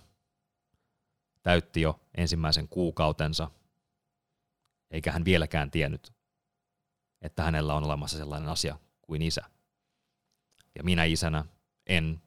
täytti 1.43 1.81
jo 1.81 2.01
ensimmäisen 2.15 2.69
kuukautensa, 2.69 3.51
eikä 4.91 5.13
hän 5.13 5.25
vieläkään 5.25 5.71
tiennyt, 5.71 6.13
että 7.23 7.43
hänellä 7.43 7.75
on 7.75 7.85
olemassa 7.85 8.19
sellainen 8.19 8.49
asia 8.49 8.79
kuin 9.03 9.23
isä. 9.23 9.43
Ja 10.75 10.85
minä 10.85 11.05
isänä 11.05 11.45
en 11.87 12.23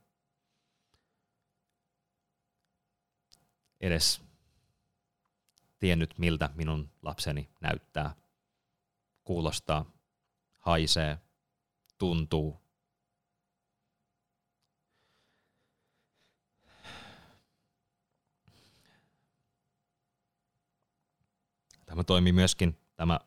edes 3.82 4.22
tiennyt, 5.80 6.18
miltä 6.18 6.50
minun 6.56 6.92
lapseni 7.02 7.50
näyttää, 7.62 8.16
kuulostaa, 9.24 9.86
haisee, 10.58 11.18
tuntuu. 11.98 12.67
Tämä 21.98 22.04
toimii 22.04 22.34
myöskin 22.34 22.80
tämä 22.96 23.20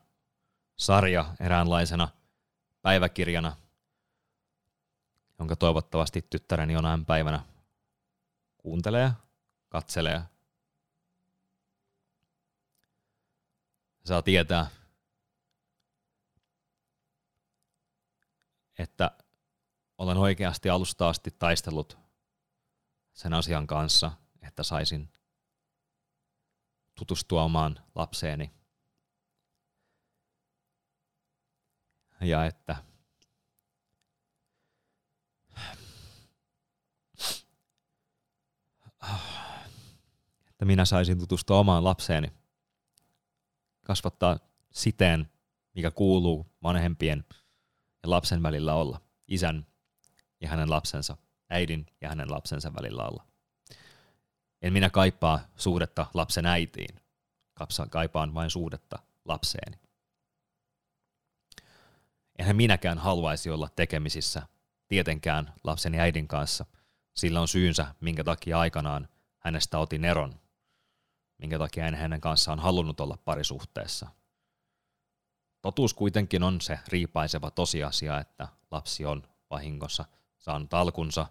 sarja 0.76 1.34
eräänlaisena 1.40 2.08
päiväkirjana, 2.82 3.56
jonka 5.38 5.56
toivottavasti 5.56 6.22
tyttäreni 6.30 6.72
jonain 6.72 7.04
päivänä 7.04 7.44
kuuntelee, 8.58 9.12
katselee. 9.68 10.22
Saa 14.04 14.22
tietää, 14.22 14.66
että 18.78 19.10
olen 19.98 20.16
oikeasti 20.16 20.70
alusta 20.70 21.08
asti 21.08 21.30
taistellut 21.38 21.98
sen 23.12 23.34
asian 23.34 23.66
kanssa, 23.66 24.12
että 24.42 24.62
saisin 24.62 25.12
tutustua 26.94 27.42
omaan 27.42 27.84
lapseeni 27.94 28.59
ja 32.20 32.46
että 32.46 32.76
että 40.50 40.64
minä 40.64 40.84
saisin 40.84 41.18
tutustua 41.18 41.58
omaan 41.58 41.84
lapseeni, 41.84 42.32
kasvattaa 43.84 44.38
siteen, 44.72 45.30
mikä 45.74 45.90
kuuluu 45.90 46.46
vanhempien 46.62 47.24
ja 48.02 48.10
lapsen 48.10 48.42
välillä 48.42 48.74
olla, 48.74 49.00
isän 49.28 49.66
ja 50.40 50.48
hänen 50.48 50.70
lapsensa, 50.70 51.16
äidin 51.50 51.86
ja 52.00 52.08
hänen 52.08 52.30
lapsensa 52.30 52.74
välillä 52.74 53.04
olla. 53.04 53.26
En 54.62 54.72
minä 54.72 54.90
kaipaa 54.90 55.40
suhdetta 55.56 56.06
lapsen 56.14 56.46
äitiin, 56.46 57.00
kaipaan 57.90 58.34
vain 58.34 58.50
suhdetta 58.50 58.98
lapseeni. 59.24 59.89
Eihän 62.40 62.56
minäkään 62.56 62.98
haluaisi 62.98 63.50
olla 63.50 63.68
tekemisissä 63.76 64.42
tietenkään 64.88 65.52
lapseni 65.64 66.00
äidin 66.00 66.28
kanssa. 66.28 66.66
Sillä 67.14 67.40
on 67.40 67.48
syynsä, 67.48 67.94
minkä 68.00 68.24
takia 68.24 68.60
aikanaan 68.60 69.08
hänestä 69.38 69.78
otin 69.78 70.04
eron, 70.04 70.40
minkä 71.38 71.58
takia 71.58 71.86
en 71.86 71.94
hänen 71.94 72.20
kanssaan 72.20 72.58
halunnut 72.58 73.00
olla 73.00 73.18
parisuhteessa. 73.24 74.08
Totuus 75.62 75.94
kuitenkin 75.94 76.42
on 76.42 76.60
se 76.60 76.78
riipaiseva 76.88 77.50
tosiasia, 77.50 78.18
että 78.18 78.48
lapsi 78.70 79.06
on 79.06 79.22
vahingossa 79.50 80.04
saanut 80.38 80.74
alkunsa, 80.74 81.26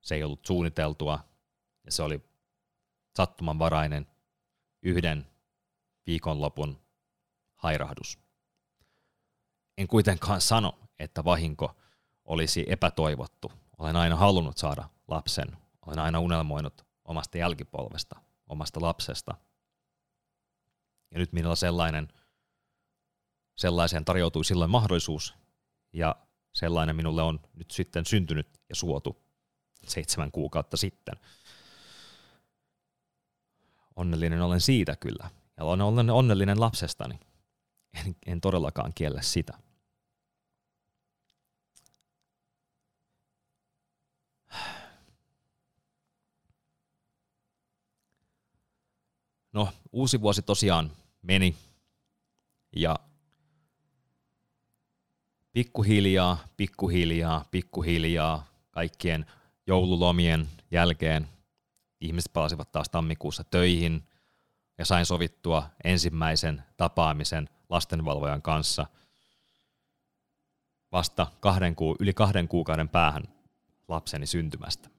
se 0.00 0.14
ei 0.14 0.24
ollut 0.24 0.46
suunniteltua 0.46 1.24
ja 1.84 1.92
se 1.92 2.02
oli 2.02 2.24
sattumanvarainen 3.16 4.06
yhden 4.82 5.26
viikonlopun 6.06 6.80
hairahdus. 7.54 8.29
En 9.80 9.88
kuitenkaan 9.88 10.40
sano, 10.40 10.78
että 10.98 11.24
vahinko 11.24 11.76
olisi 12.24 12.64
epätoivottu. 12.68 13.52
Olen 13.78 13.96
aina 13.96 14.16
halunnut 14.16 14.58
saada 14.58 14.88
lapsen. 15.08 15.56
Olen 15.86 15.98
aina 15.98 16.20
unelmoinut 16.20 16.86
omasta 17.04 17.38
jälkipolvesta, 17.38 18.20
omasta 18.46 18.80
lapsesta. 18.80 19.34
Ja 21.10 21.18
nyt 21.18 21.32
minulla 21.32 21.56
sellainen, 21.56 22.08
sellaiseen 23.56 24.04
tarjoutui 24.04 24.44
silloin 24.44 24.70
mahdollisuus, 24.70 25.34
ja 25.92 26.16
sellainen 26.54 26.96
minulle 26.96 27.22
on 27.22 27.40
nyt 27.54 27.70
sitten 27.70 28.06
syntynyt 28.06 28.48
ja 28.68 28.74
suotu 28.74 29.22
seitsemän 29.86 30.32
kuukautta 30.32 30.76
sitten. 30.76 31.14
Onnellinen 33.96 34.42
olen 34.42 34.60
siitä 34.60 34.96
kyllä, 34.96 35.30
ja 35.56 35.64
olen 35.64 36.10
onnellinen 36.10 36.60
lapsestani. 36.60 37.20
En, 37.94 38.16
en 38.26 38.40
todellakaan 38.40 38.92
kiellä 38.94 39.22
sitä. 39.22 39.69
No, 49.52 49.68
uusi 49.92 50.20
vuosi 50.20 50.42
tosiaan 50.42 50.90
meni 51.22 51.56
ja 52.76 52.96
pikkuhiljaa, 55.52 56.38
pikkuhiljaa, 56.56 57.44
pikkuhiljaa 57.50 58.46
kaikkien 58.70 59.26
joululomien 59.66 60.48
jälkeen 60.70 61.28
ihmiset 62.00 62.32
palasivat 62.32 62.72
taas 62.72 62.88
tammikuussa 62.88 63.44
töihin 63.44 64.08
ja 64.78 64.84
sain 64.84 65.06
sovittua 65.06 65.70
ensimmäisen 65.84 66.62
tapaamisen 66.76 67.48
lastenvalvojan 67.68 68.42
kanssa 68.42 68.86
vasta 70.92 71.26
kahden 71.40 71.76
kuu, 71.76 71.96
yli 72.00 72.14
kahden 72.14 72.48
kuukauden 72.48 72.88
päähän 72.88 73.22
lapseni 73.88 74.26
syntymästä. 74.26 74.90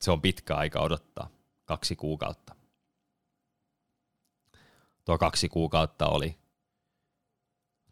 Se 0.00 0.10
on 0.10 0.20
pitkä 0.20 0.56
aika 0.56 0.80
odottaa, 0.80 1.30
kaksi 1.64 1.96
kuukautta. 1.96 2.57
Tuo 5.08 5.18
kaksi 5.18 5.48
kuukautta 5.48 6.06
oli 6.06 6.38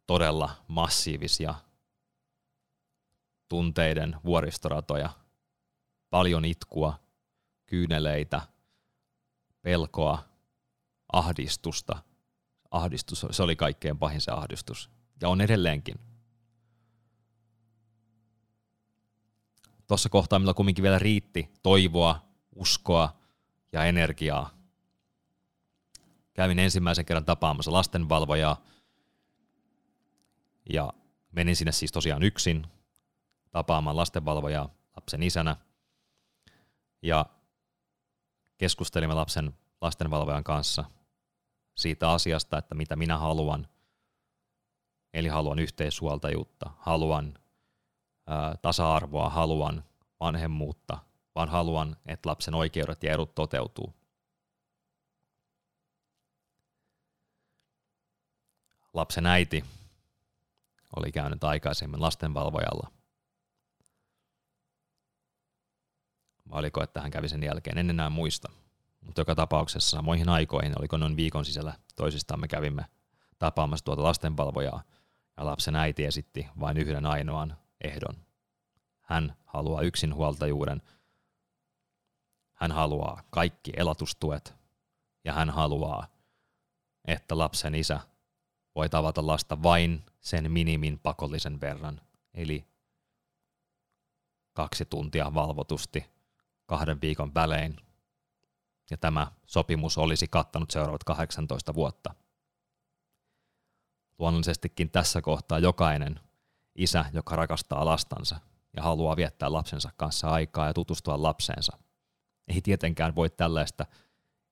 todella 0.07 0.51
massiivisia 0.69 1.55
tunteiden 3.49 4.17
vuoristoratoja, 4.25 5.11
paljon 6.11 6.45
itkua, 6.45 7.01
kyyneleitä, 7.67 8.41
pelkoa, 9.63 10.29
ahdistusta. 11.13 12.03
Ahdistus, 12.71 13.27
se 13.31 13.43
oli 13.43 13.57
kaikkein 13.57 13.99
pahin 13.99 14.21
se 14.21 14.31
ahdistus. 14.31 14.91
Ja 15.21 15.29
on 15.29 15.41
edelleenkin. 15.41 16.01
Tuossa 19.87 20.09
kohtaa, 20.09 20.39
millä 20.39 20.55
kumminkin 20.55 20.83
vielä 20.83 20.99
riitti 20.99 21.51
toivoa, 21.63 22.23
uskoa 22.55 23.17
ja 23.73 23.85
energiaa. 23.85 24.56
Kävin 26.37 26.59
ensimmäisen 26.59 27.05
kerran 27.05 27.25
tapaamassa 27.25 27.73
lastenvalvojaa 27.73 28.63
ja 30.71 30.93
menin 31.33 31.57
sinne 31.57 31.73
siis 31.73 31.93
tosiaan 31.93 32.23
yksin 32.23 32.67
tapaamaan 33.51 33.97
lastenvalvojaa 33.97 34.69
lapsen 34.97 35.23
isänä. 35.23 35.57
Ja 37.03 37.27
keskustelimme 38.59 39.15
lapsen 39.15 39.55
lastenvalvojan 39.81 40.45
kanssa 40.45 40.85
siitä 41.75 42.11
asiasta, 42.11 42.59
että 42.59 42.75
mitä 42.75 42.97
minä 42.97 43.19
haluan. 43.19 43.69
Eli 45.15 45.29
haluan 45.29 45.59
yhteishuoltajuutta, 45.59 46.71
haluan 46.79 47.39
ää, 48.27 48.57
tasa-arvoa, 48.63 49.31
haluan 49.31 49.85
vanhemmuutta, 50.21 50.99
vaan 51.35 51.49
haluan, 51.49 51.97
että 52.07 52.29
lapsen 52.29 52.55
oikeudet 52.55 53.03
ja 53.03 53.13
edut 53.13 53.35
toteutuu. 53.35 53.96
Lapsen 58.97 59.27
äiti 59.27 59.65
oli 60.97 61.13
käynyt 61.13 61.45
aikaisemmin 61.45 62.03
lastenvalvojalla. 62.03 62.91
Vai 66.51 66.59
oliko, 66.59 66.83
että 66.83 67.01
hän 67.01 67.11
kävi 67.11 67.29
sen 67.29 67.43
jälkeen? 67.43 67.79
En 67.79 67.91
enää 67.91 68.11
muista. 68.11 68.53
Mutta 69.01 69.21
joka 69.21 69.35
tapauksessa 69.35 69.97
samoihin 69.97 70.29
aikoihin, 70.29 70.79
oliko 70.79 70.97
noin 70.97 71.17
viikon 71.17 71.45
sisällä 71.45 71.75
toisistaan 71.97 72.41
me 72.41 72.49
kävimme 72.49 72.85
tapaamassa 73.39 73.85
tuota 73.85 74.03
lastenvalvojaa, 74.03 74.83
ja 75.37 75.47
lapsen 75.47 75.77
äiti 75.77 76.05
esitti 76.05 76.49
vain 76.61 76.77
yhden 76.77 77.07
ainoan 77.07 77.57
ehdon. 77.81 78.17
Hän 79.01 79.37
haluaa 79.45 79.83
yksinhuoltajuuden, 79.83 80.83
hän 82.55 82.73
haluaa 82.73 83.23
kaikki 83.31 83.73
elatustuet, 83.77 84.55
ja 85.25 85.33
hän 85.33 85.51
haluaa, 85.51 86.07
että 87.05 87.39
lapsen 87.39 87.75
isä 87.75 88.01
voi 88.77 88.89
tavata 88.89 89.27
lasta 89.27 89.63
vain 89.63 90.05
sen 90.21 90.53
minimin 90.53 90.99
pakollisen 90.99 91.61
verran, 91.61 92.01
eli 92.35 92.67
kaksi 94.53 94.85
tuntia 94.85 95.35
valvotusti 95.35 96.07
kahden 96.67 97.01
viikon 97.01 97.35
välein 97.35 97.77
ja 98.91 98.97
tämä 98.97 99.33
sopimus 99.47 99.99
olisi 99.99 100.29
kattanut 100.29 100.71
seuraavat 100.71 101.05
18 101.05 101.75
vuotta. 101.75 102.15
Luonnollisestikin 104.19 104.91
tässä 104.91 105.23
kohtaa 105.23 105.59
jokainen 105.59 106.21
isä, 106.75 107.05
joka 107.13 107.37
rakastaa 107.37 107.85
lastansa 107.85 108.41
ja 108.77 108.83
haluaa 108.83 109.17
viettää 109.17 109.53
lapsensa 109.53 109.91
kanssa 109.97 110.29
aikaa 110.29 110.67
ja 110.67 110.75
tutustua 110.75 111.23
lapseensa, 111.23 111.79
ei 112.49 112.61
tietenkään 112.61 113.15
voi 113.15 113.31
tällaista 113.31 113.87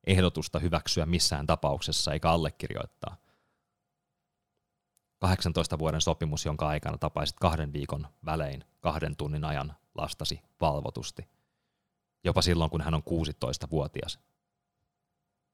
ehdotusta 0.06 0.58
hyväksyä 0.58 1.06
missään 1.06 1.46
tapauksessa 1.46 2.12
eikä 2.12 2.30
allekirjoittaa. 2.30 3.23
18 5.18 5.78
vuoden 5.78 6.00
sopimus, 6.00 6.44
jonka 6.44 6.68
aikana 6.68 6.98
tapaisit 6.98 7.36
kahden 7.40 7.72
viikon 7.72 8.06
välein 8.24 8.64
kahden 8.80 9.16
tunnin 9.16 9.44
ajan 9.44 9.74
lastasi 9.94 10.40
valvotusti 10.60 11.28
jopa 12.24 12.42
silloin, 12.42 12.70
kun 12.70 12.80
hän 12.80 12.94
on 12.94 13.02
16-vuotias. 13.02 14.18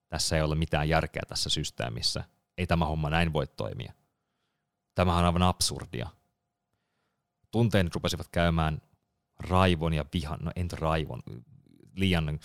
Tässä 0.08 0.36
ei 0.36 0.42
ole 0.42 0.54
mitään 0.54 0.88
järkeä 0.88 1.22
tässä 1.28 1.50
systeemissä. 1.50 2.24
Ei 2.58 2.66
tämä 2.66 2.84
homma 2.84 3.10
näin 3.10 3.32
voi 3.32 3.46
toimia. 3.46 3.92
Tämähän 4.94 5.20
on 5.20 5.26
aivan 5.26 5.42
absurdia. 5.42 6.08
Tunteeni 7.50 7.90
rupesivat 7.94 8.28
käymään 8.28 8.82
raivon 9.38 9.94
ja 9.94 10.04
vihan, 10.12 10.38
no 10.42 10.52
en 10.56 10.68
raivon, 10.72 11.22
liian 11.96 12.40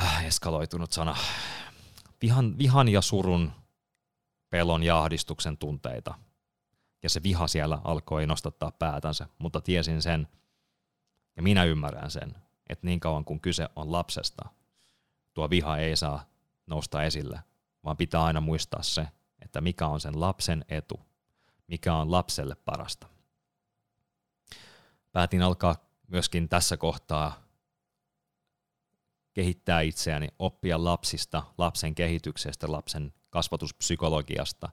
äh, 0.00 0.26
eskaloitunut 0.26 0.92
sana. 0.92 1.16
Vihan, 2.22 2.58
vihan 2.58 2.88
ja 2.88 3.00
surun, 3.02 3.52
pelon 4.50 4.82
ja 4.82 4.98
ahdistuksen 4.98 5.58
tunteita. 5.58 6.14
Ja 7.02 7.10
se 7.10 7.22
viha 7.22 7.46
siellä 7.46 7.78
alkoi 7.84 8.26
nostattaa 8.26 8.72
päätänsä, 8.72 9.26
mutta 9.38 9.60
tiesin 9.60 10.02
sen, 10.02 10.28
ja 11.36 11.42
minä 11.42 11.64
ymmärrän 11.64 12.10
sen, 12.10 12.34
että 12.68 12.86
niin 12.86 13.00
kauan 13.00 13.24
kun 13.24 13.40
kyse 13.40 13.68
on 13.76 13.92
lapsesta, 13.92 14.48
tuo 15.34 15.50
viha 15.50 15.78
ei 15.78 15.96
saa 15.96 16.24
nousta 16.66 17.02
esille, 17.02 17.40
vaan 17.84 17.96
pitää 17.96 18.24
aina 18.24 18.40
muistaa 18.40 18.82
se, 18.82 19.08
että 19.42 19.60
mikä 19.60 19.86
on 19.86 20.00
sen 20.00 20.20
lapsen 20.20 20.64
etu, 20.68 21.00
mikä 21.66 21.94
on 21.94 22.12
lapselle 22.12 22.54
parasta. 22.54 23.06
Päätin 25.12 25.42
alkaa 25.42 25.76
myöskin 26.08 26.48
tässä 26.48 26.76
kohtaa 26.76 27.42
kehittää 29.34 29.80
itseäni, 29.80 30.28
oppia 30.38 30.84
lapsista, 30.84 31.42
lapsen 31.58 31.94
kehityksestä, 31.94 32.72
lapsen 32.72 33.14
kasvatuspsykologiasta, 33.30 34.68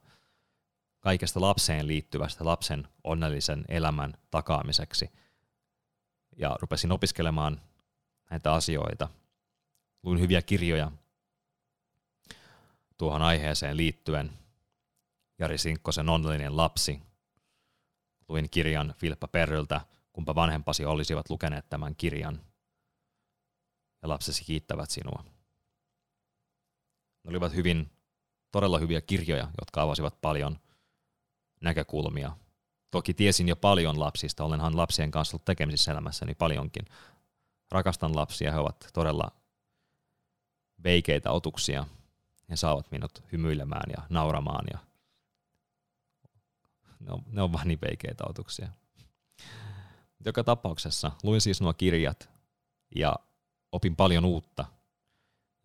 kaikesta 1.00 1.42
lapseen 1.42 1.88
liittyvästä 1.88 2.46
lapsen 2.46 2.88
onnellisen 3.04 3.66
elämän 3.68 4.14
takaamiseksi. 4.32 5.10
Ja 6.38 6.56
rupesin 6.62 6.92
opiskelemaan 6.92 7.62
näitä 8.30 8.54
asioita. 8.54 9.10
Luin 10.04 10.20
hyviä 10.20 10.42
kirjoja 10.42 10.92
tuohon 12.98 13.22
aiheeseen 13.22 13.78
liittyen. 13.78 14.34
Jari 15.40 15.58
Sinkkosen 15.58 16.10
Onnellinen 16.10 16.58
lapsi. 16.58 17.02
Luin 18.28 18.50
kirjan 18.50 18.94
Filippa 18.98 19.28
Perryltä, 19.28 19.82
kumpa 20.14 20.36
vanhempasi 20.36 20.86
olisivat 20.86 21.30
lukeneet 21.30 21.70
tämän 21.70 21.96
kirjan. 21.96 22.42
Ja 24.02 24.10
lapsesi 24.10 24.44
kiittävät 24.44 24.90
sinua. 24.90 25.24
Ne 27.24 27.30
olivat 27.30 27.54
hyvin, 27.56 27.92
todella 28.56 28.80
hyviä 28.80 29.02
kirjoja, 29.02 29.48
jotka 29.62 29.82
avasivat 29.82 30.22
paljon 30.22 30.60
näkökulmia. 31.62 32.32
Toki 32.92 33.14
tiesin 33.14 33.48
jo 33.48 33.56
paljon 33.56 34.00
lapsista, 34.00 34.44
olenhan 34.44 34.78
lapsien 34.78 35.12
kanssa 35.12 35.36
ollut 35.36 35.46
tekemisissä 35.46 35.92
elämässäni 35.92 36.36
paljonkin, 36.36 36.86
rakastan 37.72 38.16
lapsia, 38.16 38.52
he 38.52 38.60
ovat 38.60 38.90
todella 38.94 39.32
veikeitä 40.84 41.32
otuksia. 41.32 41.86
He 42.50 42.56
saavat 42.56 42.92
minut 42.92 43.24
hymyilemään 43.32 43.92
ja 43.98 44.04
nauramaan 44.10 44.66
ja 44.74 44.80
ne 47.00 47.12
on, 47.12 47.24
ne 47.32 47.42
on 47.42 47.54
vaan 47.54 47.68
niin 47.68 47.82
veikeitä 47.82 48.24
otuksia. 48.30 48.70
Joka 50.26 50.44
tapauksessa 50.44 51.12
luin 51.24 51.42
siis 51.42 51.62
nuo 51.62 51.74
kirjat 51.74 52.30
ja 52.96 53.16
opin 53.72 53.96
paljon 53.96 54.26
uutta 54.26 54.66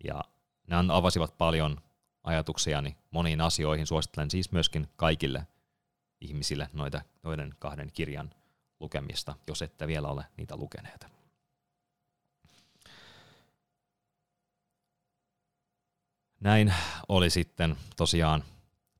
ja 0.04 0.24
ne 0.66 0.76
avasivat 0.92 1.38
paljon 1.38 1.80
ajatuksiani 2.22 2.96
moniin 3.10 3.40
asioihin. 3.40 3.86
Suosittelen 3.86 4.30
siis 4.30 4.52
myöskin 4.52 4.88
kaikille 4.96 5.46
ihmisille 6.20 6.68
noita, 6.72 7.02
noiden 7.22 7.54
kahden 7.58 7.90
kirjan 7.92 8.30
lukemista, 8.80 9.36
jos 9.46 9.62
ette 9.62 9.86
vielä 9.86 10.08
ole 10.08 10.24
niitä 10.36 10.56
lukeneet. 10.56 11.06
Näin 16.40 16.74
oli 17.08 17.30
sitten 17.30 17.76
tosiaan 17.96 18.44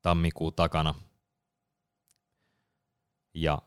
tammikuu 0.03 0.51
takana 0.51 0.95
ja 3.35 3.63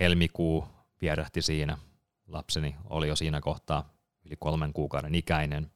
helmikuu 0.00 0.68
vierähti 1.00 1.42
siinä. 1.42 1.78
Lapseni 2.26 2.76
oli 2.84 3.08
jo 3.08 3.16
siinä 3.16 3.40
kohtaa 3.40 3.90
yli 4.24 4.36
kolmen 4.36 4.72
kuukauden 4.72 5.14
ikäinen. 5.14 5.70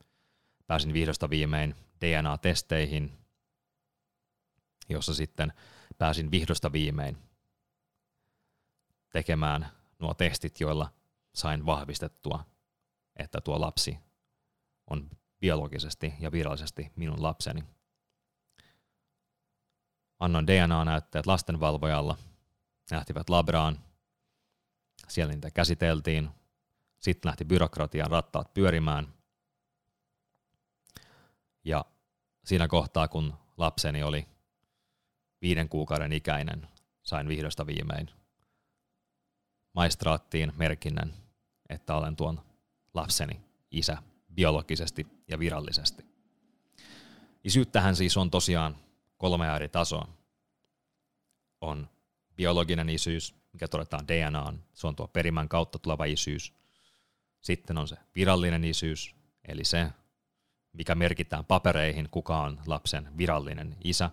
Pääsin 0.66 0.92
vihdosta 0.92 1.30
viimein 1.30 1.74
DNA-testeihin, 2.00 3.12
jossa 4.88 5.14
sitten 5.14 5.52
pääsin 5.98 6.30
vihdosta 6.30 6.72
viimein 6.72 7.18
tekemään 9.12 9.68
nuo 9.98 10.14
testit, 10.14 10.60
joilla 10.60 10.92
sain 11.34 11.66
vahvistettua, 11.66 12.44
että 13.16 13.40
tuo 13.40 13.60
lapsi 13.60 13.98
on 14.90 15.10
biologisesti 15.40 16.14
ja 16.20 16.32
virallisesti 16.32 16.92
minun 16.96 17.22
lapseni. 17.22 17.64
Annoin 20.18 20.46
DNA-näytteet 20.46 21.26
lastenvalvojalla, 21.26 22.18
lähtivät 22.90 23.30
labraan, 23.30 23.78
siellä 25.08 25.32
niitä 25.32 25.50
käsiteltiin, 25.50 26.30
sitten 26.98 27.28
lähti 27.28 27.44
byrokratian 27.44 28.10
rattaat 28.10 28.54
pyörimään. 28.54 29.14
Ja 31.64 31.84
siinä 32.44 32.68
kohtaa, 32.68 33.08
kun 33.08 33.34
lapseni 33.56 34.02
oli 34.02 34.31
viiden 35.42 35.68
kuukauden 35.68 36.12
ikäinen, 36.12 36.68
sain 37.02 37.28
vihdosta 37.28 37.66
viimein 37.66 38.10
maistraattiin 39.72 40.52
merkinnän, 40.56 41.14
että 41.68 41.94
olen 41.94 42.16
tuon 42.16 42.40
lapseni 42.94 43.40
isä 43.70 43.98
biologisesti 44.34 45.06
ja 45.28 45.38
virallisesti. 45.38 46.04
Isyyttähän 47.44 47.96
siis 47.96 48.16
on 48.16 48.30
tosiaan 48.30 48.76
kolme 49.18 49.56
eri 49.56 49.68
tasoa. 49.68 50.08
On 51.60 51.88
biologinen 52.36 52.88
isyys, 52.88 53.34
mikä 53.52 53.68
todetaan 53.68 54.08
DNAan, 54.08 54.64
se 54.74 54.86
on 54.86 54.96
tuo 54.96 55.08
perimän 55.08 55.48
kautta 55.48 55.78
tuleva 55.78 56.04
isyys. 56.04 56.52
Sitten 57.40 57.78
on 57.78 57.88
se 57.88 57.96
virallinen 58.14 58.64
isyys, 58.64 59.16
eli 59.48 59.64
se, 59.64 59.90
mikä 60.72 60.94
merkitään 60.94 61.44
papereihin, 61.44 62.08
kuka 62.10 62.40
on 62.40 62.60
lapsen 62.66 63.18
virallinen 63.18 63.76
isä. 63.84 64.10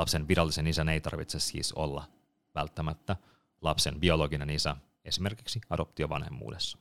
Lapsen 0.00 0.28
virallisen 0.28 0.66
isän 0.66 0.88
ei 0.88 1.00
tarvitse 1.00 1.40
siis 1.40 1.72
olla 1.72 2.08
välttämättä 2.54 3.16
lapsen 3.60 4.00
biologinen 4.00 4.50
isä, 4.50 4.76
esimerkiksi 5.04 5.60
adoptiovanhemmuudessa. 5.70 6.78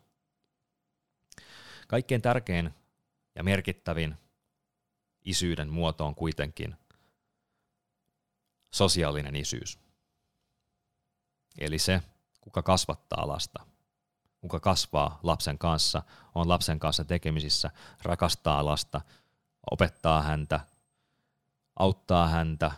Kaikkein 1.88 2.22
tärkein 2.22 2.74
ja 3.36 3.44
merkittävin 3.44 4.18
isyyden 5.26 5.70
muoto 5.70 6.06
on 6.06 6.16
kuitenkin 6.16 6.76
sosiaalinen 8.74 9.36
isyys. 9.36 9.80
Eli 11.58 11.80
se, 11.80 12.02
kuka 12.42 12.62
kasvattaa 12.62 13.28
lasta, 13.28 13.66
kuka 14.42 14.60
kasvaa 14.60 15.20
lapsen 15.24 15.58
kanssa, 15.58 16.04
on 16.36 16.50
lapsen 16.50 16.80
kanssa 16.80 17.06
tekemisissä, 17.06 17.72
rakastaa 18.02 18.66
lasta, 18.66 19.02
opettaa 19.72 20.22
häntä, 20.22 20.60
auttaa 21.76 22.28
häntä, 22.28 22.72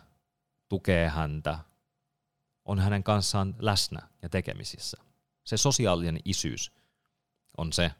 tukee 0.71 1.09
häntä, 1.09 1.59
on 2.65 2.79
hänen 2.79 3.03
kanssaan 3.03 3.55
läsnä 3.59 4.07
ja 4.21 4.29
tekemisissä. 4.29 4.97
Se 5.43 5.57
sosiaalinen 5.57 6.19
isyys 6.25 6.71
on 7.57 7.73
se, 7.73 7.91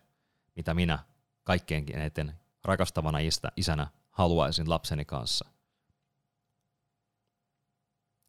mitä 0.56 0.74
minä 0.74 1.00
kaikkein 1.44 1.86
eniten 1.96 2.40
rakastavana 2.64 3.18
isänä 3.56 3.88
haluaisin 4.12 4.70
lapseni 4.70 5.06
kanssa. 5.06 5.46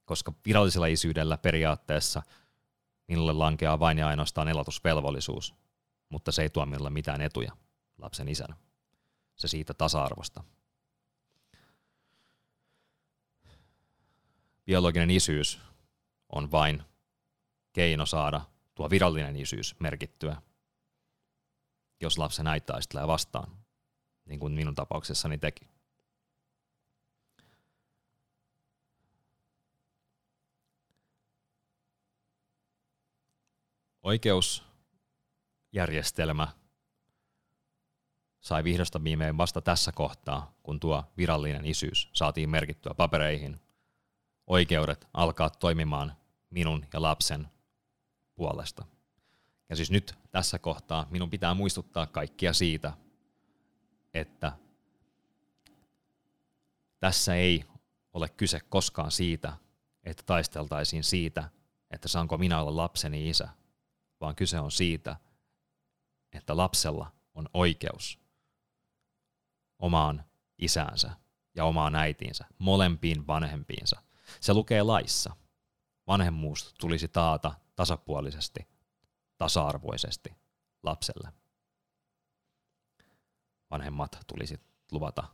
Koska 0.05 0.33
virallisella 0.47 0.87
isyydellä 0.87 1.39
periaatteessa 1.39 2.23
minulle 3.09 3.33
lankeaa 3.33 3.81
vain 3.81 3.99
ja 3.99 4.09
ainoastaan 4.09 4.49
elatusvelvollisuus, 4.49 5.55
mutta 6.09 6.33
se 6.33 6.43
ei 6.43 6.51
tuo 6.51 6.67
minulle 6.67 6.91
mitään 6.91 7.21
etuja 7.21 7.57
lapsen 7.99 8.29
isänä. 8.29 8.57
Se 9.37 9.49
siitä 9.49 9.75
tasa-arvosta. 9.75 10.45
Biologinen 14.67 15.11
isyys 15.11 15.61
on 16.29 16.51
vain 16.51 16.83
keino 17.73 18.07
saada 18.07 18.41
tuo 18.75 18.91
virallinen 18.91 19.37
isyys 19.37 19.81
merkittyä, 19.81 20.43
jos 22.01 22.19
lapsen 22.19 22.47
äiti 22.47 22.67
taistelee 22.67 23.07
vastaan, 23.07 23.57
niin 24.25 24.41
kuin 24.41 24.53
minun 24.53 24.75
tapauksessani 24.75 25.39
teki. 25.39 25.69
Oikeusjärjestelmä 34.03 36.49
sai 38.41 38.65
vihdosta 38.65 39.05
viimein 39.05 39.39
vasta 39.39 39.61
tässä 39.61 39.93
kohtaa, 39.93 40.55
kun 40.63 40.81
tuo 40.81 41.05
virallinen 41.17 41.65
isyys 41.65 42.11
saatiin 42.13 42.51
merkittyä 42.51 42.95
papereihin, 42.95 43.61
oikeudet 44.53 45.09
alkaa 45.15 45.51
toimimaan 45.51 46.17
minun 46.51 46.87
ja 46.93 47.03
lapsen 47.03 47.49
puolesta. 48.35 48.85
Ja 49.69 49.77
siis 49.77 49.91
nyt 49.91 50.15
tässä 50.31 50.59
kohtaa 50.59 51.07
minun 51.11 51.31
pitää 51.31 51.55
muistuttaa 51.55 52.07
kaikkia 52.07 52.53
siitä, 52.53 52.93
että 54.15 54.53
tässä 57.01 57.35
ei 57.35 57.65
ole 58.13 58.29
kyse 58.29 58.61
koskaan 58.61 59.11
siitä, 59.11 59.53
että 60.05 60.23
taisteltaisiin 60.27 61.05
siitä, 61.05 61.51
että 61.91 62.09
saanko 62.09 62.39
minä 62.39 62.61
olla 62.61 62.77
lapseni 62.77 63.29
isä, 63.29 63.49
vaan 64.21 64.37
kyse 64.37 64.61
on 64.61 64.71
siitä, 64.71 65.17
että 66.33 66.57
lapsella 66.57 67.13
on 67.35 67.49
oikeus 67.55 68.19
omaan 69.79 70.25
isäänsä 70.59 71.11
ja 71.55 71.65
omaan 71.65 71.95
äitiinsä, 71.95 72.45
molempiin 72.59 73.27
vanhempiinsa. 73.27 74.12
Se 74.41 74.55
lukee 74.55 74.83
laissa. 74.83 75.37
Vanhemmuus 76.07 76.75
tulisi 76.81 77.09
taata 77.09 77.55
tasapuolisesti, 77.77 78.69
tasa-arvoisesti 79.39 80.35
lapselle. 80.83 81.33
Vanhemmat 83.71 84.19
tulisi 84.27 84.61
luvata 84.93 85.25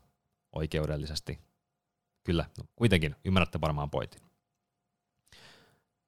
oikeudellisesti. 0.52 1.38
Kyllä, 2.24 2.50
no, 2.58 2.64
kuitenkin 2.76 3.16
ymmärrätte 3.24 3.60
varmaan 3.60 3.90
pointin. 3.90 4.22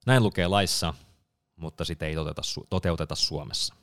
Näin 0.06 0.22
lukee 0.22 0.48
laissa, 0.48 0.94
mutta 1.56 1.84
sitä 1.84 2.06
ei 2.06 2.14
toteuteta, 2.14 2.42
toteuteta 2.70 3.14
Suomessa. 3.14 3.74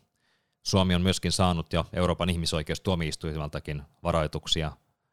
Suomi 0.63 0.96
on 0.96 1.02
myöskin 1.02 1.32
saanut 1.32 1.74
jo 1.74 1.86
Euroopan 1.93 2.30
ihmisoikeustuomioistuimeltakin 2.30 3.84
varoituksia 4.04 4.72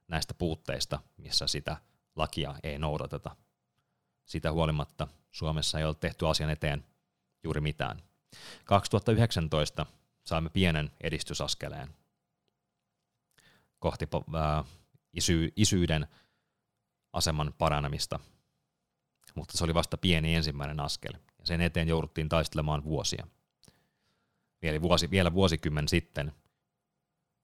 näistä 0.09 0.35
puutteista, 0.35 1.00
missä 1.16 1.46
sitä 1.46 1.76
lakia 2.16 2.54
ei 2.62 2.78
noudateta. 2.78 3.37
Sitä 4.24 4.52
huolimatta 4.52 5.08
Suomessa 5.30 5.78
ei 5.78 5.84
ole 5.84 5.94
tehty 5.94 6.28
asian 6.28 6.50
eteen 6.50 6.84
juuri 7.44 7.60
mitään. 7.60 8.02
2019 8.64 9.87
saimme 10.24 10.50
pienen 10.50 10.90
edistysaskeleen 11.00 11.88
kohti 13.84 14.08
äh, 14.14 14.64
isy, 15.12 15.52
isyyden 15.56 16.06
aseman 17.12 17.54
paranemista, 17.58 18.20
mutta 19.34 19.58
se 19.58 19.64
oli 19.64 19.74
vasta 19.74 19.96
pieni 19.96 20.34
ensimmäinen 20.34 20.80
askel. 20.80 21.12
Ja 21.38 21.46
sen 21.46 21.60
eteen 21.60 21.88
jouduttiin 21.88 22.28
taistelemaan 22.28 22.84
vuosia. 22.84 23.26
Vielä, 24.62 24.82
vuosi, 24.82 25.10
vielä 25.10 25.34
vuosikymmen 25.34 25.88
sitten, 25.88 26.32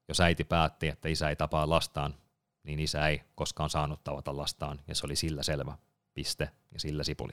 jos 0.08 0.20
äiti 0.20 0.44
päätti, 0.44 0.88
että 0.88 1.08
isä 1.08 1.28
ei 1.28 1.36
tapaa 1.36 1.70
lastaan, 1.70 2.14
niin 2.62 2.80
isä 2.80 3.08
ei 3.08 3.22
koskaan 3.34 3.70
saanut 3.70 4.04
tavata 4.04 4.36
lastaan, 4.36 4.80
ja 4.88 4.94
se 4.94 5.06
oli 5.06 5.16
sillä 5.16 5.42
selvä 5.42 5.78
piste 6.14 6.50
ja 6.72 6.80
sillä 6.80 7.04
sipuli. 7.04 7.32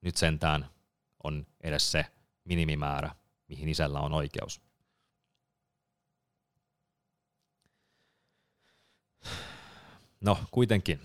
Nyt 0.00 0.16
sentään 0.16 0.70
on 1.24 1.46
edes 1.60 1.92
se 1.92 2.06
minimimäärä, 2.44 3.14
mihin 3.48 3.68
isällä 3.68 4.00
on 4.00 4.12
oikeus. 4.12 4.60
No, 10.20 10.38
kuitenkin 10.50 11.00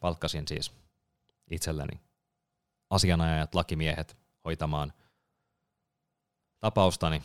palkkasin 0.00 0.48
siis 0.48 0.72
itselleni 1.50 2.00
asianajajat, 2.90 3.54
lakimiehet 3.54 4.16
hoitamaan 4.44 4.92
tapaustani 6.60 7.22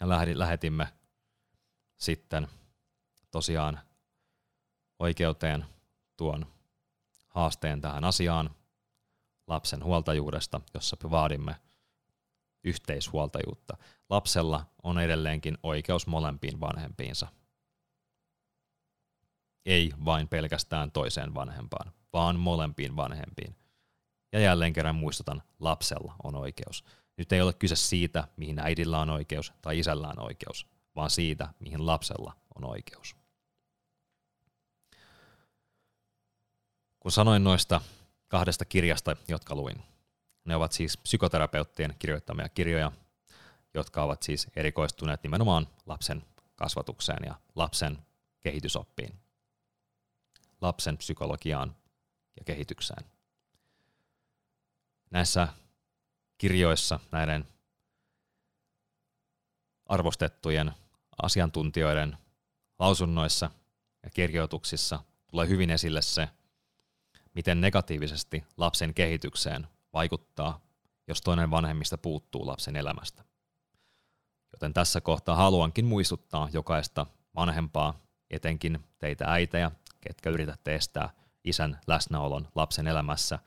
ja 0.00 0.08
lähetimme 0.08 0.92
sitten 1.96 2.48
tosiaan 3.30 3.80
oikeuteen 4.98 5.66
tuon 6.16 6.57
haasteen 7.28 7.80
tähän 7.80 8.04
asiaan 8.04 8.50
lapsen 9.46 9.84
huoltajuudesta, 9.84 10.60
jossa 10.74 10.96
vaadimme 11.10 11.56
yhteishuoltajuutta. 12.64 13.76
Lapsella 14.10 14.66
on 14.82 14.98
edelleenkin 14.98 15.58
oikeus 15.62 16.06
molempiin 16.06 16.60
vanhempiinsa. 16.60 17.28
Ei 19.66 19.92
vain 20.04 20.28
pelkästään 20.28 20.92
toiseen 20.92 21.34
vanhempaan, 21.34 21.92
vaan 22.12 22.38
molempiin 22.38 22.96
vanhempiin. 22.96 23.56
Ja 24.32 24.40
jälleen 24.40 24.72
kerran 24.72 24.94
muistutan, 24.94 25.42
lapsella 25.60 26.14
on 26.22 26.34
oikeus. 26.34 26.84
Nyt 27.16 27.32
ei 27.32 27.40
ole 27.40 27.52
kyse 27.52 27.76
siitä, 27.76 28.28
mihin 28.36 28.58
äidillä 28.58 29.00
on 29.00 29.10
oikeus 29.10 29.52
tai 29.62 29.78
isällä 29.78 30.08
on 30.08 30.20
oikeus, 30.20 30.66
vaan 30.96 31.10
siitä, 31.10 31.48
mihin 31.60 31.86
lapsella 31.86 32.32
on 32.54 32.64
oikeus. 32.64 33.17
Kun 37.00 37.12
sanoin 37.12 37.44
noista 37.44 37.80
kahdesta 38.28 38.64
kirjasta, 38.64 39.16
jotka 39.28 39.54
luin, 39.54 39.82
ne 40.44 40.56
ovat 40.56 40.72
siis 40.72 40.96
psykoterapeuttien 40.96 41.94
kirjoittamia 41.98 42.48
kirjoja, 42.48 42.92
jotka 43.74 44.02
ovat 44.02 44.22
siis 44.22 44.46
erikoistuneet 44.56 45.22
nimenomaan 45.22 45.68
lapsen 45.86 46.24
kasvatukseen 46.56 47.24
ja 47.26 47.34
lapsen 47.54 47.98
kehitysoppiin, 48.40 49.20
lapsen 50.60 50.98
psykologiaan 50.98 51.76
ja 52.36 52.44
kehitykseen. 52.44 53.04
Näissä 55.10 55.48
kirjoissa 56.38 57.00
näiden 57.12 57.48
arvostettujen 59.86 60.72
asiantuntijoiden 61.22 62.18
lausunnoissa 62.78 63.50
ja 64.02 64.10
kirjoituksissa 64.10 65.04
tulee 65.26 65.48
hyvin 65.48 65.70
esille 65.70 66.02
se, 66.02 66.28
miten 67.34 67.60
negatiivisesti 67.60 68.44
lapsen 68.56 68.94
kehitykseen 68.94 69.66
vaikuttaa, 69.92 70.60
jos 71.06 71.20
toinen 71.20 71.50
vanhemmista 71.50 71.98
puuttuu 71.98 72.46
lapsen 72.46 72.76
elämästä. 72.76 73.24
Joten 74.52 74.74
tässä 74.74 75.00
kohtaa 75.00 75.36
haluankin 75.36 75.84
muistuttaa 75.84 76.48
jokaista 76.52 77.06
vanhempaa, 77.34 78.00
etenkin 78.30 78.84
teitä 78.98 79.24
äitejä, 79.32 79.70
ketkä 80.00 80.30
yritätte 80.30 80.74
estää 80.74 81.10
isän 81.44 81.80
läsnäolon 81.86 82.48
lapsen 82.54 82.86
elämässä 82.86 83.38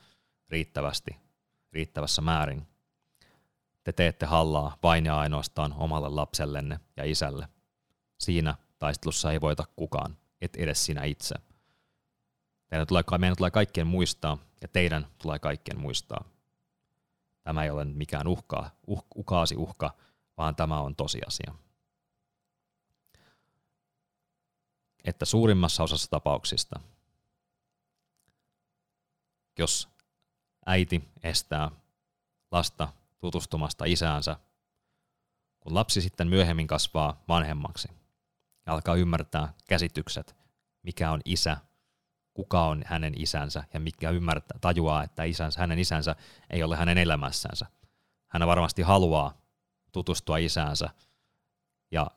riittävästi, 0.48 1.16
riittävässä 1.72 2.22
määrin. 2.22 2.66
Te 3.84 3.92
teette 3.92 4.26
hallaa 4.26 4.78
vain 4.82 5.06
ja 5.06 5.18
ainoastaan 5.18 5.74
omalle 5.78 6.08
lapsellenne 6.08 6.80
ja 6.96 7.04
isälle. 7.04 7.48
Siinä 8.18 8.54
taistelussa 8.78 9.32
ei 9.32 9.40
voita 9.40 9.64
kukaan, 9.76 10.16
et 10.40 10.56
edes 10.56 10.84
sinä 10.84 11.04
itse. 11.04 11.34
Teidän 12.72 12.86
tulee, 12.86 13.02
meidän 13.18 13.36
tulee 13.36 13.50
kaikkien 13.50 13.86
muistaa, 13.86 14.38
ja 14.60 14.68
teidän 14.68 15.06
tulee 15.22 15.38
kaikkien 15.38 15.80
muistaa. 15.80 16.24
Tämä 17.42 17.64
ei 17.64 17.70
ole 17.70 17.84
mikään 17.84 18.26
uhka, 18.26 18.70
uh, 18.86 19.06
ukaasi 19.16 19.56
uhka, 19.56 19.94
vaan 20.36 20.56
tämä 20.56 20.80
on 20.80 20.96
tosiasia. 20.96 21.54
Että 25.04 25.24
suurimmassa 25.24 25.82
osassa 25.82 26.10
tapauksista, 26.10 26.80
jos 29.58 29.88
äiti 30.66 31.08
estää 31.22 31.70
lasta 32.50 32.88
tutustumasta 33.20 33.84
isäänsä, 33.84 34.36
kun 35.60 35.74
lapsi 35.74 36.00
sitten 36.00 36.28
myöhemmin 36.28 36.66
kasvaa 36.66 37.22
vanhemmaksi 37.28 37.88
ja 38.66 38.72
alkaa 38.72 38.94
ymmärtää 38.94 39.54
käsitykset, 39.68 40.36
mikä 40.82 41.10
on 41.10 41.20
isä, 41.24 41.56
kuka 42.34 42.66
on 42.66 42.82
hänen 42.86 43.12
isänsä 43.16 43.64
ja 43.74 43.80
mikä 43.80 44.10
ymmärtää, 44.10 44.58
tajuaa, 44.60 45.02
että 45.02 45.24
isänsä, 45.24 45.60
hänen 45.60 45.78
isänsä 45.78 46.16
ei 46.50 46.62
ole 46.62 46.76
hänen 46.76 46.98
elämässänsä. 46.98 47.66
Hän 48.28 48.46
varmasti 48.46 48.82
haluaa 48.82 49.42
tutustua 49.92 50.36
isäänsä 50.36 50.90
ja 51.90 52.10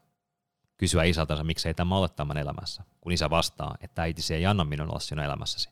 kysyä 0.78 1.04
isältänsä, 1.04 1.44
miksi 1.44 1.68
ei 1.68 1.74
tämä 1.74 1.98
ole 1.98 2.10
tämän 2.10 2.38
elämässä, 2.38 2.84
kun 3.02 3.12
isä 3.12 3.30
vastaa, 3.30 3.76
että 3.82 4.02
äitisi 4.02 4.34
ei 4.34 4.46
anna 4.46 4.64
minun 4.64 4.90
olla 4.90 5.00
sinun 5.00 5.26
elämässäsi. 5.26 5.70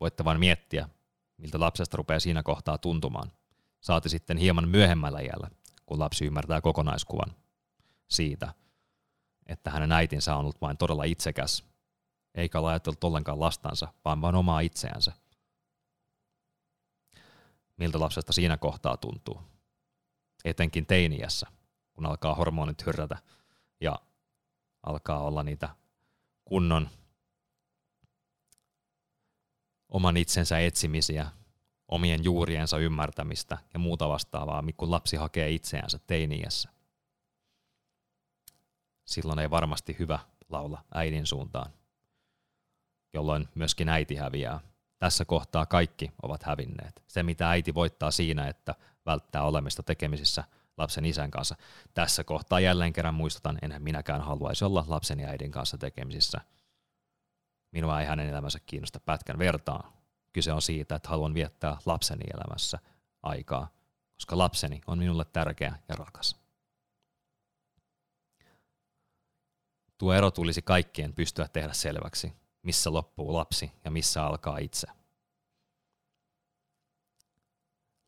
Voitte 0.00 0.24
vain 0.24 0.40
miettiä, 0.40 0.88
miltä 1.36 1.60
lapsesta 1.60 1.96
rupeaa 1.96 2.20
siinä 2.20 2.42
kohtaa 2.42 2.78
tuntumaan. 2.78 3.32
Saati 3.80 4.08
sitten 4.08 4.36
hieman 4.36 4.68
myöhemmällä 4.68 5.20
iällä, 5.20 5.50
kun 5.86 5.98
lapsi 5.98 6.26
ymmärtää 6.26 6.60
kokonaiskuvan 6.60 7.34
siitä, 8.08 8.54
että 9.46 9.70
hänen 9.70 9.92
äitinsä 9.92 10.34
on 10.34 10.40
ollut 10.40 10.60
vain 10.60 10.76
todella 10.76 11.04
itsekäs, 11.04 11.64
eikä 12.36 12.60
ole 12.60 12.70
ajatellut 12.70 13.04
ollenkaan 13.04 13.40
lastansa, 13.40 13.92
vaan 14.04 14.20
vain 14.20 14.34
omaa 14.34 14.60
itseänsä. 14.60 15.12
Miltä 17.76 18.00
lapsesta 18.00 18.32
siinä 18.32 18.56
kohtaa 18.56 18.96
tuntuu? 18.96 19.40
Etenkin 20.44 20.86
teiniässä, 20.86 21.46
kun 21.92 22.06
alkaa 22.06 22.34
hormonit 22.34 22.86
hyrrätä 22.86 23.18
ja 23.80 23.98
alkaa 24.82 25.22
olla 25.22 25.42
niitä 25.42 25.68
kunnon 26.44 26.88
oman 29.88 30.16
itsensä 30.16 30.58
etsimisiä, 30.58 31.30
omien 31.88 32.24
juuriensa 32.24 32.78
ymmärtämistä 32.78 33.58
ja 33.74 33.78
muuta 33.78 34.08
vastaavaa, 34.08 34.64
kun 34.76 34.90
lapsi 34.90 35.16
hakee 35.16 35.50
itseänsä 35.50 35.98
teiniässä. 36.06 36.68
Silloin 39.04 39.38
ei 39.38 39.50
varmasti 39.50 39.96
hyvä 39.98 40.18
laula 40.48 40.84
äidin 40.94 41.26
suuntaan, 41.26 41.72
jolloin 43.16 43.48
myöskin 43.54 43.88
äiti 43.88 44.14
häviää. 44.14 44.60
Tässä 44.98 45.24
kohtaa 45.24 45.66
kaikki 45.66 46.12
ovat 46.22 46.42
hävinneet. 46.42 47.02
Se, 47.06 47.22
mitä 47.22 47.50
äiti 47.50 47.74
voittaa 47.74 48.10
siinä, 48.10 48.48
että 48.48 48.74
välttää 49.06 49.42
olemista 49.42 49.82
tekemisissä 49.82 50.44
lapsen 50.76 51.04
isän 51.04 51.30
kanssa. 51.30 51.56
Tässä 51.94 52.24
kohtaa 52.24 52.60
jälleen 52.60 52.92
kerran 52.92 53.14
muistutan, 53.14 53.58
enhän 53.62 53.82
minäkään 53.82 54.20
haluaisi 54.20 54.64
olla 54.64 54.84
lapsen 54.88 55.20
ja 55.20 55.28
äidin 55.28 55.50
kanssa 55.50 55.78
tekemisissä– 55.78 56.40
Minua 57.76 58.00
ei 58.00 58.06
hänen 58.06 58.28
elämänsä 58.28 58.60
kiinnosta 58.66 59.00
pätkän 59.00 59.38
vertaa. 59.38 59.92
Kyse 60.32 60.52
on 60.52 60.62
siitä, 60.62 60.94
että 60.94 61.08
haluan 61.08 61.34
viettää 61.34 61.76
lapseni 61.86 62.24
elämässä 62.34 62.78
aikaa, 63.22 63.68
koska 64.14 64.38
lapseni 64.38 64.80
on 64.86 64.98
minulle 64.98 65.24
tärkeä 65.24 65.78
ja 65.88 65.94
rakas. 65.96 66.36
Tuo 69.98 70.12
ero 70.12 70.30
tulisi 70.30 70.62
kaikkien 70.62 71.12
pystyä 71.12 71.48
tehdä 71.48 71.72
selväksi, 71.72 72.32
missä 72.66 72.92
loppuu 72.92 73.32
lapsi 73.32 73.72
ja 73.84 73.90
missä 73.90 74.26
alkaa 74.26 74.58
itse. 74.58 74.86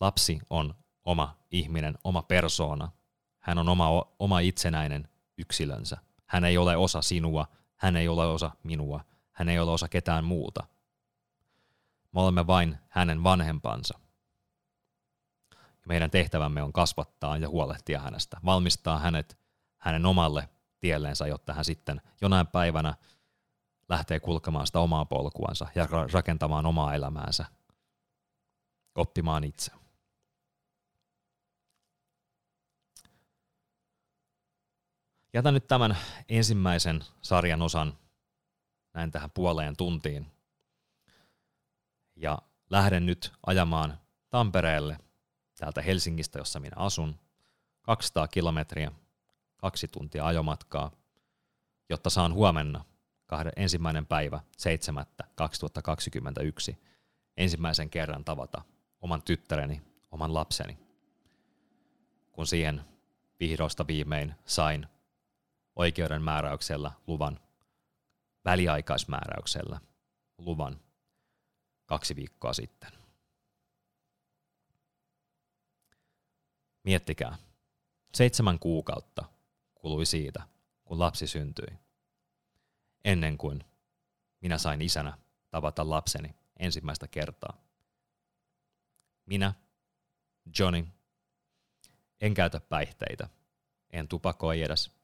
Lapsi 0.01 0.39
on 0.51 0.75
oma 1.05 1.37
ihminen, 1.51 1.99
oma 2.05 2.23
persoona. 2.23 2.93
Hän 3.39 3.59
on 3.59 3.69
oma, 3.69 4.05
oma 4.19 4.41
itsenäinen 4.41 5.09
yksilönsä. 5.39 5.97
Hän 6.27 6.45
ei 6.45 6.59
ole 6.59 6.77
osa 6.77 7.03
sinua, 7.03 7.47
hän 7.77 7.97
ei 7.97 8.09
ole 8.09 8.27
osa 8.27 8.51
minua, 8.63 9.05
hän 9.33 9.49
ei 9.49 9.59
ole 9.59 9.71
osa 9.71 9.89
ketään 9.89 10.25
muuta. 10.25 10.67
Me 12.13 12.21
olemme 12.21 12.47
vain 12.47 12.79
hänen 12.89 13.25
vanhempansa. 13.25 14.01
Meidän 15.87 16.11
tehtävämme 16.11 16.63
on 16.63 16.73
kasvattaa 16.73 17.37
ja 17.37 17.49
huolehtia 17.49 18.01
hänestä, 18.01 18.41
valmistaa 18.45 18.99
hänet 18.99 19.39
hänen 19.79 20.07
omalle 20.07 20.49
tielleensä, 20.81 21.27
jotta 21.27 21.55
hän 21.55 21.65
sitten 21.65 22.01
jonain 22.21 22.47
päivänä 22.47 22.95
lähtee 23.89 24.21
kulkemaan 24.21 24.67
sitä 24.67 24.81
omaa 24.81 25.05
polkuansa 25.05 25.67
ja 25.75 25.89
rakentamaan 26.13 26.67
omaa 26.67 26.95
elämäänsä, 26.95 27.45
oppimaan 28.95 29.45
itse. 29.45 29.73
Jätän 35.35 35.55
nyt 35.55 35.69
tämän 35.69 35.97
ensimmäisen 36.29 37.05
sarjan 37.23 37.63
osan 37.63 37.99
näin 38.95 39.11
tähän 39.11 39.31
puoleen 39.31 39.77
tuntiin. 39.77 40.27
Ja 42.17 42.39
lähden 42.71 43.07
nyt 43.07 43.33
ajamaan 43.47 43.99
Tampereelle 44.31 44.99
täältä 45.59 45.83
Helsingistä, 45.83 46.39
jossa 46.39 46.61
minä 46.61 46.77
asun, 46.77 47.19
200 47.83 48.29
kilometriä, 48.29 48.93
kaksi 49.57 49.89
tuntia 49.89 50.27
ajomatkaa, 50.27 50.91
jotta 51.89 52.11
saan 52.11 52.35
huomenna 52.35 52.85
kahden, 53.29 53.53
ensimmäinen 53.57 54.07
päivä 54.07 54.41
7. 54.57 55.07
2021 55.35 56.79
ensimmäisen 57.37 57.91
kerran 57.91 58.25
tavata 58.25 58.63
oman 59.01 59.23
tyttäreni, 59.23 59.83
oman 60.11 60.35
lapseni. 60.35 60.79
Kun 62.33 62.47
siihen 62.47 62.85
vihdoista 63.41 63.87
viimein 63.87 64.35
sain 64.45 64.87
oikeuden 65.77 66.23
määräyksellä 66.23 66.93
luvan 67.07 67.41
väliaikaismääräyksellä 68.45 69.81
luvan 70.39 70.81
kaksi 71.87 72.17
viikkoa 72.17 72.53
sitten. 72.53 72.93
Miettikää, 76.85 77.37
seitsemän 78.15 78.59
kuukautta 78.59 79.25
kului 79.75 80.07
siitä, 80.07 80.43
kun 80.85 80.99
lapsi 80.99 81.27
syntyi, 81.27 81.79
ennen 83.05 83.39
kuin 83.39 83.65
minä 84.41 84.59
sain 84.59 84.83
isänä 84.83 85.19
tavata 85.51 85.91
lapseni 85.91 86.35
ensimmäistä 86.59 87.09
kertaa. 87.09 87.57
Minä, 89.27 89.55
Johnny, 90.59 90.87
en 92.21 92.35
käytä 92.35 92.61
päihteitä, 92.61 93.29
en 93.91 94.09
tupakoi 94.09 94.63
edes, 94.63 94.99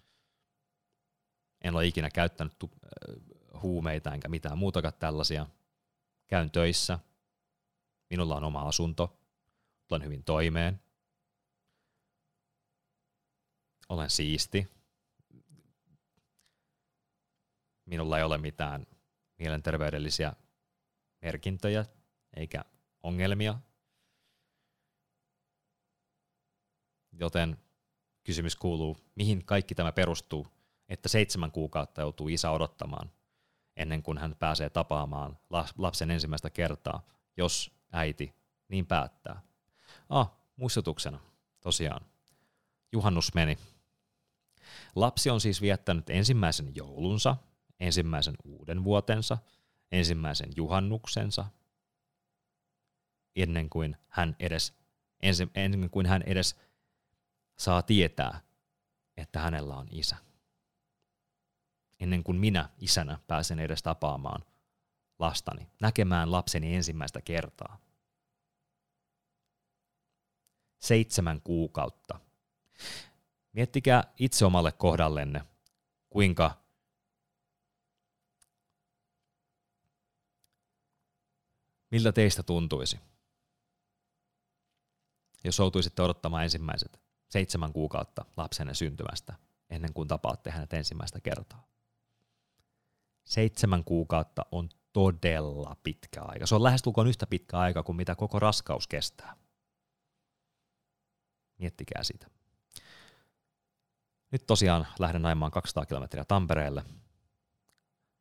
en 1.65 1.75
ole 1.75 1.87
ikinä 1.87 2.11
käyttänyt 2.11 2.59
tu- 2.59 2.71
äh, 2.85 3.63
huumeita 3.63 4.15
enkä 4.15 4.29
mitään 4.29 4.59
muutakaan 4.59 4.95
tällaisia. 4.99 5.47
Käyn 6.27 6.51
töissä. 6.51 6.99
Minulla 8.11 8.37
on 8.37 8.45
oma 8.45 8.61
asunto. 8.61 9.19
Tulen 9.89 10.05
hyvin 10.05 10.25
toimeen. 10.25 10.81
Olen 13.89 14.11
siisti. 14.11 14.69
Minulla 17.87 18.19
ei 18.19 18.25
ole 18.25 18.39
mitään 18.39 18.87
mielenterveydellisiä 19.39 20.33
merkintöjä 21.23 21.85
eikä 22.37 22.65
ongelmia. 23.03 23.55
Joten 27.13 27.57
kysymys 28.25 28.57
kuuluu, 28.57 28.97
mihin 29.15 29.45
kaikki 29.45 29.75
tämä 29.75 29.93
perustuu 29.93 30.47
että 30.89 31.09
seitsemän 31.09 31.51
kuukautta 31.51 32.01
joutuu 32.01 32.29
isä 32.29 32.51
odottamaan 32.51 33.11
ennen 33.77 34.03
kuin 34.03 34.19
hän 34.19 34.37
pääsee 34.39 34.71
tapaamaan 34.71 35.39
lapsen 35.79 36.11
ensimmäistä 36.11 36.51
kertaa, 36.51 37.07
jos 37.37 37.71
äiti 37.93 38.35
niin 38.69 38.87
päättää. 38.87 39.43
Ah, 40.09 40.31
muistutuksena, 40.57 41.21
tosiaan, 41.61 42.07
juhannus 42.93 43.35
meni. 43.35 43.59
Lapsi 44.95 45.31
on 45.31 45.41
siis 45.41 45.61
viettänyt 45.61 46.11
ensimmäisen 46.11 46.73
joulunsa, 46.75 47.37
ensimmäisen 47.81 48.35
uuden 48.45 48.85
vuotensa, 48.85 49.39
ensimmäisen 49.93 50.49
juhannuksensa, 50.57 51.45
ennen 53.37 53.71
kuin 53.71 53.97
hän 54.09 54.37
edes, 54.39 54.75
ennen 55.55 55.91
kuin 55.91 56.07
hän 56.07 56.23
edes 56.23 56.57
saa 57.59 57.83
tietää, 57.83 58.41
että 59.17 59.41
hänellä 59.41 59.75
on 59.77 59.87
isä 59.91 60.17
ennen 62.01 62.25
kuin 62.25 62.39
minä 62.39 62.69
isänä 62.79 63.19
pääsen 63.27 63.59
edes 63.59 63.83
tapaamaan 63.83 64.45
lastani, 65.19 65.71
näkemään 65.81 66.33
lapseni 66.33 66.75
ensimmäistä 66.75 67.21
kertaa. 67.21 67.79
Seitsemän 70.79 71.41
kuukautta. 71.41 72.21
Miettikää 73.53 74.05
itse 74.19 74.45
omalle 74.45 74.73
kohdallenne, 74.73 75.45
kuinka 76.11 76.64
miltä 81.95 82.13
teistä 82.13 82.43
tuntuisi, 82.43 83.01
jos 85.45 85.59
joutuisitte 85.59 86.03
odottamaan 86.03 86.43
ensimmäiset 86.43 87.01
seitsemän 87.29 87.73
kuukautta 87.73 88.25
lapsenne 88.37 88.75
syntymästä 88.75 89.35
ennen 89.71 89.93
kuin 89.93 90.09
tapaatte 90.09 90.51
hänet 90.51 90.73
ensimmäistä 90.73 91.21
kertaa. 91.21 91.67
Seitsemän 93.25 93.85
kuukautta 93.85 94.47
on 94.53 94.69
todella 94.93 95.77
pitkä 95.83 96.23
aika. 96.23 96.47
Se 96.47 96.55
on 96.55 96.63
lähestulkoon 96.63 97.07
yhtä 97.07 97.27
pitkä 97.27 97.59
aika 97.59 97.83
kuin 97.83 97.97
mitä 97.97 98.15
koko 98.15 98.39
raskaus 98.39 98.87
kestää. 98.87 99.37
Miettikää 101.59 102.03
sitä. 102.03 102.27
Nyt 104.31 104.47
tosiaan 104.47 104.87
lähden 104.99 105.23
naimaan 105.23 105.51
200 105.51 105.87
kilometriä 105.87 106.25
Tampereelle 106.25 106.85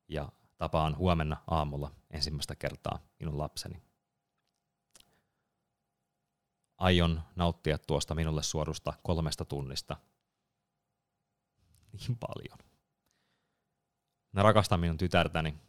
ja 0.07 0.32
tapaan 0.58 0.97
huomenna 0.97 1.43
aamulla 1.47 1.91
ensimmäistä 2.12 2.56
kertaa 2.56 2.99
minun 3.20 3.38
lapseni. 3.38 3.84
Aion 6.78 7.24
nauttia 7.36 7.78
tuosta 7.78 8.16
minulle 8.16 8.43
suorusta 8.43 8.93
kolmesta 9.04 9.45
tunnista 9.45 9.97
niin 11.91 12.18
paljon. 12.18 12.58
Mä 14.32 14.43
rakastan 14.43 14.80
minun 14.80 14.97
tytärtäni, 14.97 15.60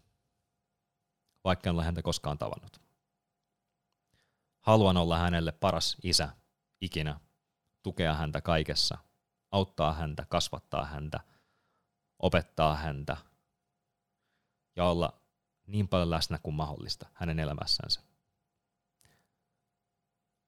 vaikka 1.44 1.70
en 1.70 1.76
ole 1.76 1.84
häntä 1.84 2.02
koskaan 2.02 2.38
tavannut. 2.38 2.82
Haluan 4.60 4.96
olla 4.96 5.18
hänelle 5.18 5.52
paras 5.52 5.96
isä 6.02 6.28
ikinä, 6.80 7.20
tukea 7.82 8.14
häntä 8.14 8.40
kaikessa, 8.40 8.98
auttaa 9.50 9.92
häntä, 9.92 10.26
kasvattaa 10.28 10.84
häntä, 10.84 11.20
opettaa 12.18 12.76
häntä 12.76 13.16
ja 14.76 14.84
olla 14.84 15.20
niin 15.66 15.88
paljon 15.88 16.10
läsnä 16.10 16.38
kuin 16.38 16.54
mahdollista 16.54 17.06
hänen 17.14 17.40
elämässänsä. 17.40 18.00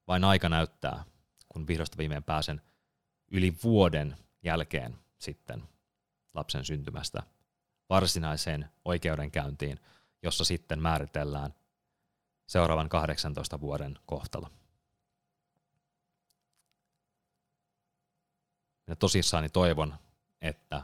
Vain 0.07 0.25
aika 0.25 0.49
näyttää, 0.49 1.05
kun 1.49 1.67
vihdosta 1.67 1.99
viimein 1.99 2.23
pääsen 2.23 2.63
yli 3.31 3.57
vuoden 3.65 4.17
jälkeen 4.43 4.99
sitten 5.19 5.63
lapsen 6.35 6.65
syntymästä 6.65 7.23
varsinaiseen 7.89 8.71
oikeudenkäyntiin, 8.85 9.81
jossa 10.23 10.45
sitten 10.45 10.83
määritellään 10.83 11.55
seuraavan 12.47 12.89
18 12.89 13.61
vuoden 13.61 13.99
kohtalo. 14.07 14.49
Minä 18.87 18.97
tosissaani 18.97 19.49
toivon, 19.49 19.95
että 20.41 20.83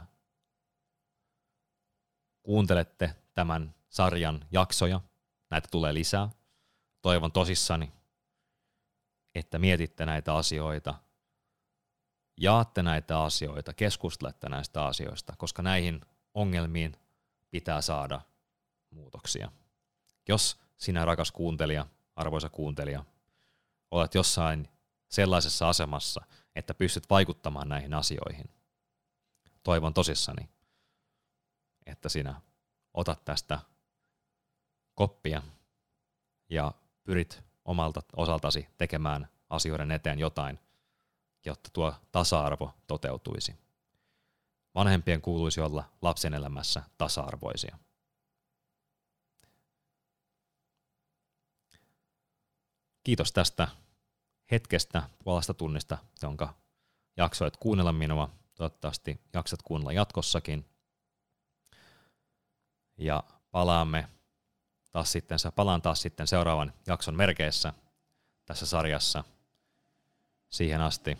kuuntelette 2.43 3.15
tämän 3.33 3.75
sarjan 3.89 4.45
jaksoja. 4.51 5.01
Näitä 5.49 5.67
tulee 5.71 5.93
lisää. 5.93 6.29
Toivon 7.01 7.31
tosissani, 7.31 7.91
että 9.35 9.59
mietitte 9.59 10.05
näitä 10.05 10.35
asioita, 10.35 10.95
jaatte 12.37 12.83
näitä 12.83 13.23
asioita, 13.23 13.73
keskustelette 13.73 14.49
näistä 14.49 14.85
asioista, 14.85 15.33
koska 15.37 15.61
näihin 15.61 16.01
ongelmiin 16.33 16.95
pitää 17.51 17.81
saada 17.81 18.21
muutoksia. 18.89 19.51
Jos 20.27 20.59
sinä 20.77 21.05
rakas 21.05 21.31
kuuntelija, 21.31 21.85
arvoisa 22.15 22.49
kuuntelija, 22.49 23.05
olet 23.91 24.15
jossain 24.15 24.69
sellaisessa 25.09 25.69
asemassa, 25.69 26.21
että 26.55 26.73
pystyt 26.73 27.09
vaikuttamaan 27.09 27.69
näihin 27.69 27.93
asioihin, 27.93 28.49
toivon 29.63 29.93
tosissani, 29.93 30.49
että 31.85 32.09
sinä 32.09 32.41
otat 32.93 33.25
tästä 33.25 33.59
koppia 34.95 35.41
ja 36.49 36.71
pyrit 37.03 37.43
omalta 37.65 38.01
osaltasi 38.15 38.67
tekemään 38.77 39.29
asioiden 39.49 39.91
eteen 39.91 40.19
jotain, 40.19 40.59
jotta 41.45 41.69
tuo 41.73 41.93
tasa-arvo 42.11 42.73
toteutuisi. 42.87 43.55
Vanhempien 44.75 45.21
kuuluisi 45.21 45.61
olla 45.61 45.83
lapsen 46.01 46.33
elämässä 46.33 46.83
tasa-arvoisia. 46.97 47.77
Kiitos 53.03 53.31
tästä 53.31 53.67
hetkestä, 54.51 55.09
puolesta 55.23 55.53
tunnista, 55.53 55.97
jonka 56.21 56.53
jaksoit 57.17 57.57
kuunnella 57.57 57.93
minua. 57.93 58.29
Toivottavasti 58.55 59.21
jaksat 59.33 59.61
kuunnella 59.61 59.93
jatkossakin. 59.93 60.72
Ja 62.97 63.23
palaamme 63.51 64.07
taas 64.91 65.11
sitten, 65.11 65.37
palaan 65.55 65.81
taas 65.81 66.01
sitten 66.01 66.27
seuraavan 66.27 66.73
jakson 66.87 67.15
merkeissä 67.15 67.73
tässä 68.45 68.65
sarjassa. 68.65 69.23
Siihen 70.49 70.81
asti 70.81 71.17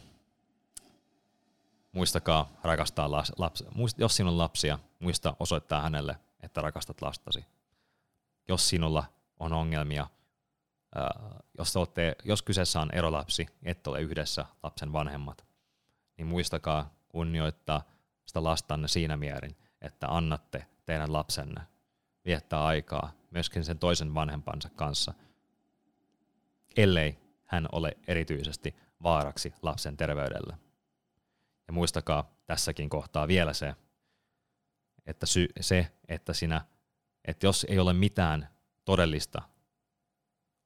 muistakaa 1.91 2.49
rakastaa 2.63 3.11
lapsia. 3.11 3.67
Jos 3.97 4.15
sinulla 4.15 4.33
on 4.33 4.37
lapsia, 4.37 4.79
muista 4.99 5.35
osoittaa 5.39 5.81
hänelle, 5.81 6.17
että 6.43 6.61
rakastat 6.61 7.01
lastasi. 7.01 7.45
Jos 8.47 8.69
sinulla 8.69 9.03
on 9.39 9.53
ongelmia, 9.53 10.07
jos, 11.57 11.75
olette, 11.75 12.15
jos 12.23 12.41
kyseessä 12.41 12.81
on 12.81 12.91
erolapsi, 12.91 13.47
et 13.63 13.87
ole 13.87 14.01
yhdessä 14.01 14.45
lapsen 14.63 14.93
vanhemmat, 14.93 15.45
niin 16.17 16.27
muistakaa 16.27 16.93
kunnioittaa 17.09 17.83
sitä 18.25 18.43
lastanne 18.43 18.87
siinä 18.87 19.17
mierin, 19.17 19.57
että 19.81 20.07
annatte 20.07 20.65
teidän 20.85 21.13
lapsenne 21.13 21.61
viettää 22.25 22.65
aikaa 22.65 23.11
myöskin 23.31 23.63
sen 23.63 23.79
toisen 23.79 24.13
vanhempansa 24.13 24.69
kanssa, 24.69 25.13
ellei 26.77 27.17
hän 27.45 27.67
ole 27.71 27.97
erityisesti 28.07 28.75
vaaraksi 29.03 29.53
lapsen 29.61 29.97
terveydelle. 29.97 30.57
Ja 31.67 31.73
muistakaa 31.73 32.31
tässäkin 32.45 32.89
kohtaa 32.89 33.27
vielä 33.27 33.53
se, 33.53 33.75
että 35.05 35.25
sy- 35.25 35.49
se, 35.59 35.91
että 36.07 36.33
sinä, 36.33 36.65
että 37.25 37.45
jos 37.45 37.65
ei 37.69 37.79
ole 37.79 37.93
mitään 37.93 38.49
todellista 38.85 39.41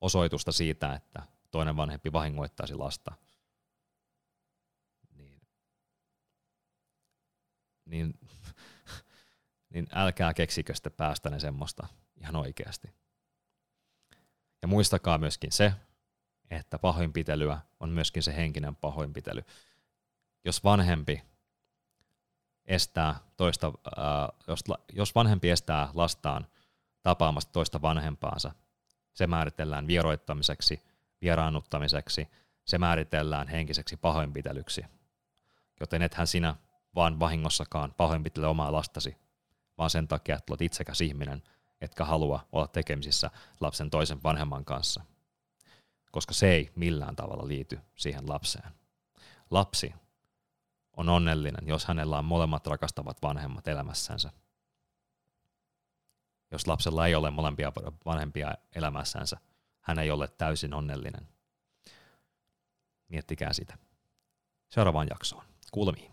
osoitusta 0.01 0.51
siitä, 0.51 0.93
että 0.93 1.23
toinen 1.51 1.77
vanhempi 1.77 2.13
vahingoittaisi 2.13 2.75
lasta, 2.75 3.11
niin, 5.15 5.41
niin, 7.85 8.19
niin 9.69 9.87
älkää 9.93 10.33
keksikö 10.33 10.73
sitten 10.75 10.91
päästänne 10.91 11.39
semmoista 11.39 11.87
ihan 12.21 12.35
oikeasti. 12.35 12.93
Ja 14.61 14.67
muistakaa 14.67 15.17
myöskin 15.17 15.51
se, 15.51 15.73
että 16.49 16.79
pahoinpitelyä 16.79 17.59
on 17.79 17.89
myöskin 17.89 18.23
se 18.23 18.35
henkinen 18.35 18.75
pahoinpitely. 18.75 19.41
Jos 20.45 20.63
vanhempi 20.63 21.23
estää 22.65 23.15
toista, 23.37 23.67
äh, 23.67 24.43
jos, 24.47 24.59
jos 24.93 25.15
vanhempi 25.15 25.49
estää 25.49 25.89
lastaan 25.93 26.47
tapaamasta 27.03 27.51
toista 27.51 27.81
vanhempaansa, 27.81 28.51
se 29.13 29.27
määritellään 29.27 29.87
vieroittamiseksi, 29.87 30.81
vieraannuttamiseksi, 31.21 32.27
se 32.65 32.77
määritellään 32.77 33.47
henkiseksi 33.47 33.97
pahoinpitelyksi. 33.97 34.85
Joten 35.79 36.01
ethän 36.01 36.27
sinä 36.27 36.55
vaan 36.95 37.19
vahingossakaan 37.19 37.93
pahoinpitele 37.97 38.47
omaa 38.47 38.71
lastasi, 38.71 39.17
vaan 39.77 39.89
sen 39.89 40.07
takia, 40.07 40.35
että 40.35 40.53
olet 40.53 40.61
itsekäs 40.61 41.01
ihminen, 41.01 41.43
etkä 41.81 42.05
halua 42.05 42.47
olla 42.51 42.67
tekemisissä 42.67 43.31
lapsen 43.59 43.89
toisen 43.89 44.23
vanhemman 44.23 44.65
kanssa. 44.65 45.03
Koska 46.11 46.33
se 46.33 46.51
ei 46.51 46.71
millään 46.75 47.15
tavalla 47.15 47.47
liity 47.47 47.79
siihen 47.95 48.29
lapseen. 48.29 48.71
Lapsi 49.51 49.93
on 50.97 51.09
onnellinen, 51.09 51.67
jos 51.67 51.85
hänellä 51.85 52.17
on 52.17 52.25
molemmat 52.25 52.67
rakastavat 52.67 53.21
vanhemmat 53.21 53.67
elämässänsä. 53.67 54.31
Jos 56.51 56.67
lapsella 56.67 57.07
ei 57.07 57.15
ole 57.15 57.31
molempia 57.31 57.71
vanhempia 58.05 58.53
elämässänsä, 58.75 59.37
hän 59.81 59.99
ei 59.99 60.11
ole 60.11 60.27
täysin 60.27 60.73
onnellinen. 60.73 61.27
Miettikää 63.09 63.53
sitä. 63.53 63.77
Seuraavaan 64.69 65.07
jaksoon. 65.09 65.43
Kuulemiin. 65.71 66.11